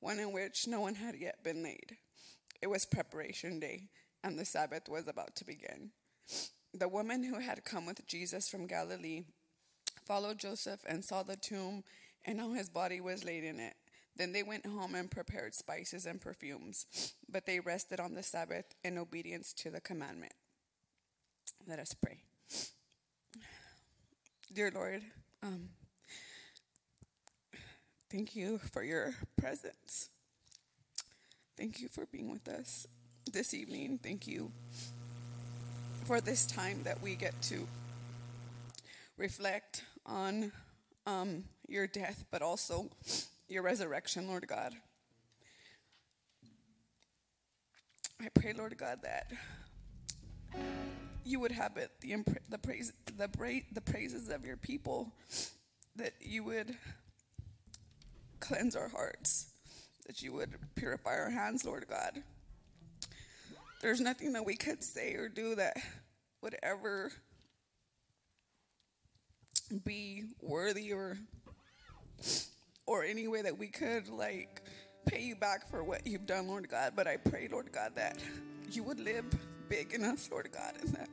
one 0.00 0.18
in 0.18 0.32
which 0.32 0.66
no 0.66 0.80
one 0.80 0.94
had 0.94 1.16
yet 1.16 1.42
been 1.42 1.62
laid. 1.62 1.96
It 2.60 2.68
was 2.68 2.84
preparation 2.84 3.60
day, 3.60 3.88
and 4.22 4.38
the 4.38 4.44
Sabbath 4.44 4.88
was 4.88 5.08
about 5.08 5.36
to 5.36 5.44
begin. 5.44 5.90
The 6.74 6.88
woman 6.88 7.24
who 7.24 7.40
had 7.40 7.64
come 7.64 7.86
with 7.86 8.06
Jesus 8.06 8.48
from 8.48 8.66
Galilee 8.66 9.22
followed 10.04 10.38
Joseph 10.38 10.80
and 10.88 11.04
saw 11.04 11.22
the 11.22 11.36
tomb 11.36 11.84
and 12.24 12.40
how 12.40 12.52
his 12.52 12.68
body 12.68 13.00
was 13.00 13.24
laid 13.24 13.44
in 13.44 13.60
it. 13.60 13.74
Then 14.16 14.32
they 14.32 14.42
went 14.42 14.66
home 14.66 14.94
and 14.94 15.10
prepared 15.10 15.54
spices 15.54 16.04
and 16.04 16.20
perfumes, 16.20 17.14
but 17.30 17.46
they 17.46 17.60
rested 17.60 18.00
on 18.00 18.14
the 18.14 18.22
Sabbath 18.22 18.74
in 18.82 18.98
obedience 18.98 19.52
to 19.54 19.70
the 19.70 19.80
commandment. 19.80 20.32
Let 21.66 21.78
us 21.78 21.94
pray. 21.94 22.22
Dear 24.52 24.72
Lord, 24.74 25.02
um, 25.42 25.68
thank 28.10 28.34
you 28.34 28.58
for 28.72 28.82
your 28.82 29.14
presence. 29.36 30.10
Thank 31.56 31.80
you 31.80 31.88
for 31.88 32.06
being 32.06 32.30
with 32.30 32.48
us 32.48 32.86
this 33.32 33.52
evening. 33.52 33.98
Thank 34.02 34.26
you 34.26 34.52
for 36.04 36.20
this 36.20 36.46
time 36.46 36.82
that 36.84 37.02
we 37.02 37.14
get 37.14 37.40
to 37.42 37.66
reflect 39.16 39.84
on 40.06 40.52
um, 41.06 41.44
your 41.66 41.86
death, 41.86 42.24
but 42.30 42.42
also 42.42 42.88
your 43.48 43.62
resurrection, 43.62 44.28
Lord 44.28 44.46
God. 44.46 44.72
I 48.20 48.28
pray, 48.34 48.52
Lord 48.52 48.76
God, 48.78 49.00
that 49.02 49.30
you 51.24 51.40
would 51.40 51.52
habit 51.52 51.90
the 52.00 52.12
impra- 52.12 52.38
the 52.48 52.58
praise 52.58 52.92
the 53.16 53.28
bra- 53.28 53.66
the 53.72 53.80
praises 53.80 54.28
of 54.28 54.44
your 54.44 54.56
people, 54.56 55.12
that 55.96 56.14
you 56.20 56.42
would 56.44 56.76
cleanse 58.40 58.76
our 58.76 58.88
hearts, 58.88 59.52
that 60.06 60.22
you 60.22 60.32
would 60.32 60.54
purify 60.74 61.16
our 61.16 61.30
hands, 61.30 61.64
Lord 61.64 61.86
God. 61.88 62.22
There's 63.80 64.00
nothing 64.00 64.32
that 64.32 64.44
we 64.44 64.56
could 64.56 64.82
say 64.82 65.14
or 65.14 65.28
do 65.28 65.54
that 65.54 65.76
would 66.42 66.56
ever 66.62 67.12
be 69.84 70.24
worthy 70.40 70.92
or 70.92 71.18
or 72.86 73.04
any 73.04 73.28
way 73.28 73.42
that 73.42 73.58
we 73.58 73.68
could 73.68 74.08
like 74.08 74.62
pay 75.06 75.22
you 75.22 75.36
back 75.36 75.68
for 75.70 75.84
what 75.84 76.06
you've 76.06 76.26
done, 76.26 76.48
Lord 76.48 76.68
God. 76.68 76.94
But 76.96 77.06
I 77.06 77.18
pray, 77.18 77.48
Lord 77.50 77.70
God, 77.70 77.92
that 77.96 78.18
you 78.70 78.82
would 78.82 78.98
live 78.98 79.24
big 79.68 79.94
us, 80.02 80.28
Lord 80.30 80.48
God, 80.52 80.74
and 80.80 80.94
that 80.94 81.08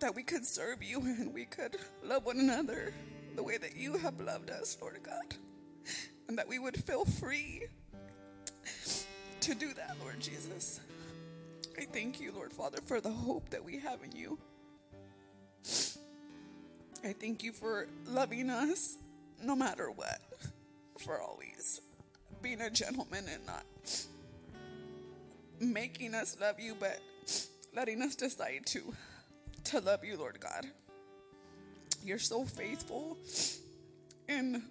that 0.00 0.14
we 0.14 0.22
could 0.22 0.44
serve 0.44 0.82
you 0.82 1.00
and 1.00 1.32
we 1.32 1.44
could 1.44 1.76
love 2.02 2.26
one 2.26 2.38
another 2.38 2.92
the 3.36 3.42
way 3.42 3.56
that 3.56 3.76
you 3.76 3.96
have 3.96 4.20
loved 4.20 4.50
us, 4.50 4.76
Lord 4.80 4.98
God. 5.02 5.36
And 6.28 6.38
that 6.38 6.48
we 6.48 6.58
would 6.58 6.76
feel 6.84 7.04
free 7.04 7.64
to 9.40 9.54
do 9.54 9.74
that, 9.74 9.96
Lord 10.00 10.20
Jesus. 10.20 10.80
I 11.78 11.84
thank 11.84 12.20
you, 12.20 12.32
Lord 12.32 12.52
Father, 12.52 12.78
for 12.84 13.00
the 13.00 13.10
hope 13.10 13.50
that 13.50 13.64
we 13.64 13.78
have 13.80 14.02
in 14.02 14.12
you. 14.12 14.38
I 17.04 17.12
thank 17.12 17.42
you 17.42 17.52
for 17.52 17.86
loving 18.06 18.48
us 18.48 18.96
no 19.42 19.54
matter 19.54 19.90
what, 19.90 20.20
for 20.98 21.20
always 21.20 21.80
being 22.40 22.62
a 22.62 22.70
gentleman 22.70 23.26
and 23.30 23.44
not 23.46 23.64
making 25.60 26.14
us 26.14 26.36
love 26.40 26.58
you, 26.58 26.74
but 26.78 27.00
letting 27.74 28.00
us 28.02 28.14
decide 28.16 28.66
to 28.66 28.94
to 29.64 29.80
love 29.80 30.04
you, 30.04 30.16
Lord 30.16 30.38
God. 30.40 30.66
You're 32.04 32.18
so 32.18 32.44
faithful. 32.44 33.16
And 34.28 34.62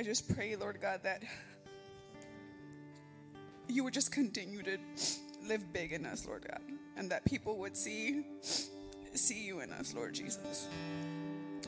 I 0.00 0.02
just 0.02 0.34
pray, 0.34 0.56
Lord 0.56 0.80
God, 0.80 1.00
that 1.02 1.22
you 3.68 3.84
would 3.84 3.92
just 3.92 4.10
continue 4.10 4.62
to 4.62 4.78
live 5.46 5.74
big 5.74 5.92
in 5.92 6.06
us, 6.06 6.26
Lord 6.26 6.46
God, 6.48 6.62
and 6.96 7.10
that 7.10 7.22
people 7.26 7.58
would 7.58 7.76
see 7.76 8.24
see 9.12 9.44
you 9.44 9.60
in 9.60 9.70
us, 9.74 9.92
Lord 9.94 10.14
Jesus. 10.14 10.68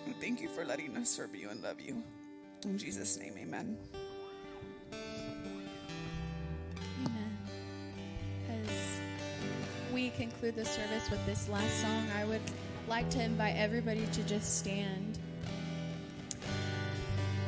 And 0.06 0.18
thank 0.18 0.40
you 0.40 0.48
for 0.48 0.64
letting 0.64 0.96
us 0.96 1.10
serve 1.10 1.34
you 1.34 1.50
and 1.50 1.62
love 1.62 1.78
you. 1.78 2.02
In 2.64 2.78
Jesus' 2.78 3.18
name, 3.18 3.34
amen. 3.38 3.76
Amen. 7.04 7.38
As 8.48 9.00
we 9.92 10.08
conclude 10.08 10.56
the 10.56 10.64
service 10.64 11.10
with 11.10 11.24
this 11.26 11.50
last 11.50 11.82
song, 11.82 12.06
I 12.18 12.24
would 12.24 12.40
like 12.88 13.10
to 13.10 13.22
invite 13.22 13.56
everybody 13.56 14.06
to 14.06 14.22
just 14.22 14.58
stand. 14.60 15.18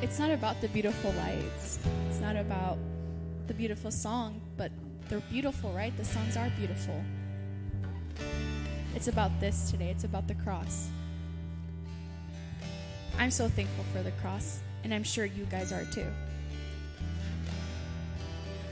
It's 0.03 0.19
not 0.19 0.31
about 0.31 0.61
the 0.61 0.69
beautiful 0.69 1.13
lights, 1.13 1.79
it's 2.09 2.21
not 2.21 2.37
about 2.37 2.79
the 3.47 3.55
beautiful 3.55 3.91
song, 3.91 4.41
but 4.57 4.71
they're 5.09 5.21
beautiful, 5.31 5.71
right? 5.73 5.97
The 5.97 6.05
songs 6.05 6.37
are 6.37 6.51
beautiful. 6.59 7.03
It's 8.95 9.09
about 9.09 9.39
this 9.41 9.71
today, 9.71 9.91
it's 9.91 10.05
about 10.05 10.29
the 10.29 10.35
cross. 10.35 10.89
I'm 13.19 13.31
so 13.31 13.49
thankful 13.49 13.85
for 13.93 14.03
the 14.03 14.11
cross, 14.13 14.61
and 14.83 14.93
I'm 14.93 15.05
sure 15.05 15.25
you 15.25 15.45
guys 15.47 15.73
are 15.73 15.85
too. 15.85 16.07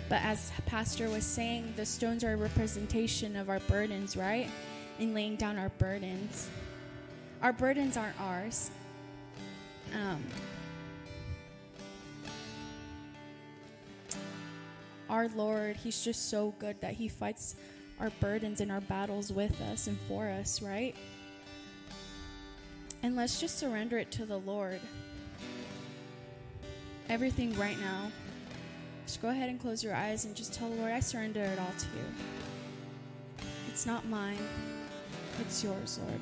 But 0.09 0.21
as 0.23 0.53
Pastor 0.67 1.09
was 1.09 1.25
saying, 1.25 1.73
the 1.77 1.87
stones 1.87 2.23
are 2.23 2.35
a 2.35 2.37
representation 2.37 3.35
of 3.35 3.49
our 3.49 3.61
burdens, 3.61 4.17
right? 4.17 4.47
And 4.99 5.15
laying 5.15 5.37
down 5.37 5.59
our 5.59 5.71
burdens. 5.79 6.51
Our 7.41 7.53
burdens 7.53 7.97
aren't 7.97 8.21
ours. 8.21 8.71
Um, 9.95 10.23
our 15.13 15.29
Lord, 15.29 15.77
He's 15.77 16.03
just 16.03 16.31
so 16.31 16.55
good 16.59 16.81
that 16.81 16.95
He 16.95 17.07
fights 17.07 17.55
our 18.01 18.11
burdens 18.19 18.61
and 18.63 18.73
our 18.73 18.81
battles 18.81 19.31
with 19.31 19.61
us 19.71 19.87
and 19.87 19.99
for 20.09 20.27
us, 20.27 20.63
right? 20.63 20.97
And 23.03 23.15
let's 23.15 23.39
just 23.39 23.59
surrender 23.59 23.99
it 23.99 24.11
to 24.13 24.25
the 24.25 24.39
Lord. 24.39 24.81
Everything 27.11 27.57
right 27.59 27.79
now. 27.79 28.11
Just 29.07 29.21
go 29.21 29.29
ahead 29.29 29.51
and 29.51 29.61
close 29.61 29.85
your 29.85 29.95
eyes 29.95 30.25
and 30.25 30.35
just 30.35 30.55
tell 30.55 30.71
the 30.71 30.77
Lord, 30.77 30.93
I 30.93 31.01
surrender 31.01 31.43
it 31.43 31.59
all 31.59 31.75
to 31.79 31.87
you. 31.87 33.47
It's 33.69 33.85
not 33.85 34.07
mine, 34.07 34.39
it's 35.41 35.63
yours, 35.63 36.01
Lord. 36.07 36.21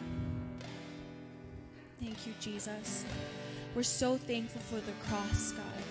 Thank 2.02 2.26
you, 2.26 2.32
Jesus. 2.40 3.04
We're 3.74 3.82
so 3.84 4.16
thankful 4.16 4.62
for 4.62 4.84
the 4.84 4.92
cross, 5.06 5.52
God. 5.52 5.89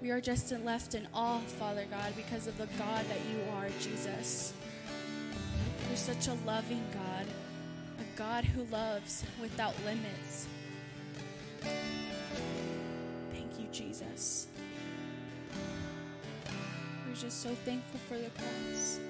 We 0.00 0.10
are 0.12 0.20
just 0.20 0.52
left 0.64 0.94
in 0.94 1.08
awe, 1.12 1.40
Father 1.40 1.84
God, 1.90 2.14
because 2.14 2.46
of 2.46 2.56
the 2.56 2.68
God 2.78 3.04
that 3.08 3.18
you 3.30 3.40
are, 3.56 3.68
Jesus. 3.80 4.52
You're 5.88 5.96
such 5.96 6.28
a 6.28 6.34
loving 6.46 6.84
God, 6.92 7.26
a 7.98 8.18
God 8.18 8.44
who 8.44 8.62
loves 8.64 9.24
without 9.40 9.74
limits. 9.84 10.46
Thank 13.32 13.58
you, 13.58 13.66
Jesus. 13.72 14.46
We're 17.08 17.16
just 17.16 17.42
so 17.42 17.50
thankful 17.64 17.98
for 18.08 18.18
the 18.18 18.30
cross. 18.30 19.00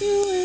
Through 0.00 0.39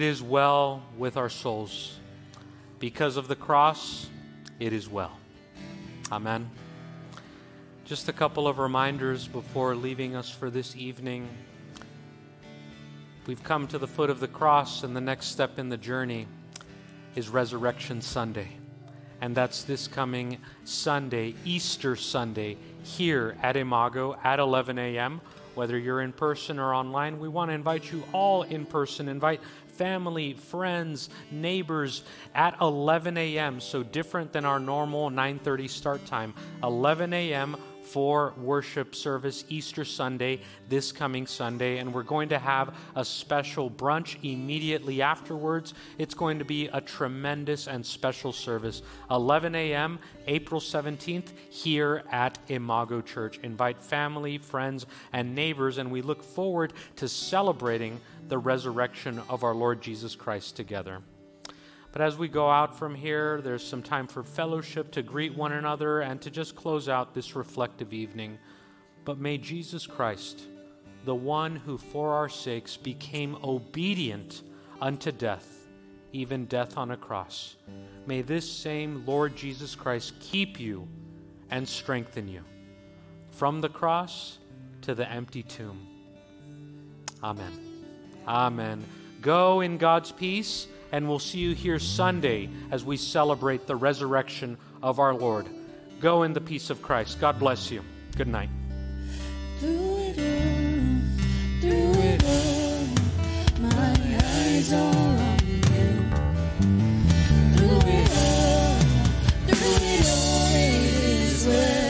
It 0.00 0.04
is 0.04 0.22
well 0.22 0.82
with 0.96 1.18
our 1.18 1.28
souls. 1.28 1.98
Because 2.78 3.18
of 3.18 3.28
the 3.28 3.36
cross, 3.36 4.08
it 4.58 4.72
is 4.72 4.88
well. 4.88 5.18
Amen. 6.10 6.48
Just 7.84 8.08
a 8.08 8.12
couple 8.14 8.48
of 8.48 8.58
reminders 8.58 9.28
before 9.28 9.74
leaving 9.74 10.16
us 10.16 10.30
for 10.30 10.48
this 10.48 10.74
evening. 10.74 11.28
We've 13.26 13.44
come 13.44 13.68
to 13.68 13.76
the 13.76 13.86
foot 13.86 14.08
of 14.08 14.20
the 14.20 14.28
cross, 14.28 14.84
and 14.84 14.96
the 14.96 15.02
next 15.02 15.26
step 15.26 15.58
in 15.58 15.68
the 15.68 15.76
journey 15.76 16.26
is 17.14 17.28
Resurrection 17.28 18.00
Sunday. 18.00 18.48
And 19.20 19.34
that's 19.34 19.64
this 19.64 19.86
coming 19.86 20.38
Sunday, 20.64 21.34
Easter 21.44 21.94
Sunday, 21.94 22.56
here 22.84 23.36
at 23.42 23.54
Imago 23.54 24.16
at 24.24 24.38
11 24.38 24.78
a.m. 24.78 25.20
Whether 25.54 25.76
you're 25.76 26.00
in 26.00 26.12
person 26.12 26.58
or 26.58 26.72
online, 26.74 27.18
we 27.18 27.28
want 27.28 27.50
to 27.50 27.54
invite 27.54 27.90
you 27.92 28.04
all 28.12 28.44
in 28.44 28.64
person. 28.64 29.08
Invite 29.08 29.40
family, 29.80 30.34
friends, 30.34 31.08
neighbors 31.30 32.02
at 32.34 32.54
11 32.60 33.16
a.m. 33.16 33.58
So 33.60 33.82
different 33.82 34.30
than 34.30 34.44
our 34.44 34.60
normal 34.60 35.08
9:30 35.08 35.70
start 35.70 36.04
time. 36.04 36.34
11 36.62 37.14
a.m. 37.14 37.56
for 37.82 38.34
worship 38.36 38.94
service 38.94 39.42
Easter 39.48 39.86
Sunday 39.86 40.40
this 40.68 40.92
coming 40.92 41.26
Sunday 41.26 41.78
and 41.78 41.92
we're 41.92 42.04
going 42.04 42.28
to 42.28 42.38
have 42.38 42.76
a 42.94 43.04
special 43.04 43.70
brunch 43.70 44.16
immediately 44.22 45.00
afterwards. 45.00 45.72
It's 45.96 46.14
going 46.14 46.38
to 46.38 46.44
be 46.44 46.68
a 46.68 46.80
tremendous 46.82 47.66
and 47.66 47.84
special 47.84 48.34
service. 48.34 48.82
11 49.10 49.54
a.m. 49.54 49.98
April 50.26 50.60
17th 50.60 51.30
here 51.48 52.04
at 52.12 52.38
Imago 52.48 53.00
Church. 53.00 53.40
Invite 53.42 53.80
family, 53.80 54.36
friends 54.36 54.84
and 55.14 55.34
neighbors 55.34 55.78
and 55.78 55.90
we 55.90 56.02
look 56.02 56.22
forward 56.22 56.74
to 56.96 57.08
celebrating 57.08 57.98
the 58.30 58.38
resurrection 58.38 59.20
of 59.28 59.44
our 59.44 59.54
Lord 59.54 59.82
Jesus 59.82 60.14
Christ 60.14 60.56
together. 60.56 61.02
But 61.92 62.00
as 62.00 62.16
we 62.16 62.28
go 62.28 62.48
out 62.48 62.78
from 62.78 62.94
here, 62.94 63.40
there's 63.42 63.66
some 63.66 63.82
time 63.82 64.06
for 64.06 64.22
fellowship 64.22 64.92
to 64.92 65.02
greet 65.02 65.36
one 65.36 65.52
another 65.52 66.00
and 66.00 66.20
to 66.22 66.30
just 66.30 66.54
close 66.54 66.88
out 66.88 67.12
this 67.12 67.34
reflective 67.34 67.92
evening. 67.92 68.38
But 69.04 69.18
may 69.18 69.36
Jesus 69.38 69.86
Christ, 69.86 70.42
the 71.04 71.14
one 71.14 71.56
who 71.56 71.76
for 71.76 72.14
our 72.14 72.28
sakes 72.28 72.76
became 72.76 73.36
obedient 73.42 74.42
unto 74.80 75.10
death, 75.10 75.66
even 76.12 76.46
death 76.46 76.76
on 76.76 76.92
a 76.92 76.96
cross, 76.96 77.56
may 78.06 78.22
this 78.22 78.50
same 78.50 79.04
Lord 79.04 79.34
Jesus 79.34 79.74
Christ 79.74 80.14
keep 80.20 80.60
you 80.60 80.86
and 81.50 81.68
strengthen 81.68 82.28
you 82.28 82.44
from 83.32 83.60
the 83.60 83.68
cross 83.68 84.38
to 84.82 84.94
the 84.94 85.10
empty 85.10 85.42
tomb. 85.42 85.86
Amen. 87.22 87.69
Amen. 88.26 88.84
Go 89.20 89.60
in 89.60 89.78
God's 89.78 90.12
peace, 90.12 90.66
and 90.92 91.08
we'll 91.08 91.18
see 91.18 91.38
you 91.38 91.54
here 91.54 91.78
Sunday 91.78 92.48
as 92.70 92.84
we 92.84 92.96
celebrate 92.96 93.66
the 93.66 93.76
resurrection 93.76 94.56
of 94.82 94.98
our 94.98 95.14
Lord. 95.14 95.46
Go 96.00 96.22
in 96.22 96.32
the 96.32 96.40
peace 96.40 96.70
of 96.70 96.80
Christ. 96.80 97.20
God 97.20 97.38
bless 97.38 97.70
you. 97.70 97.82
Good 98.16 98.28
night. 98.28 98.48
Through 99.58 99.96
it 99.98 100.18
all, 100.18 101.00
through 101.60 101.92
it 102.02 102.24
all, 102.24 102.86
my 103.60 103.96
eyes 104.24 104.72
are 104.72 104.78
on 104.78 105.38
you. 105.46 105.60
Through 107.56 107.82
it 107.90 108.10
all, 108.16 108.80
through 109.46 109.84
it 109.84 110.08
all, 110.08 111.52
where. 111.52 111.89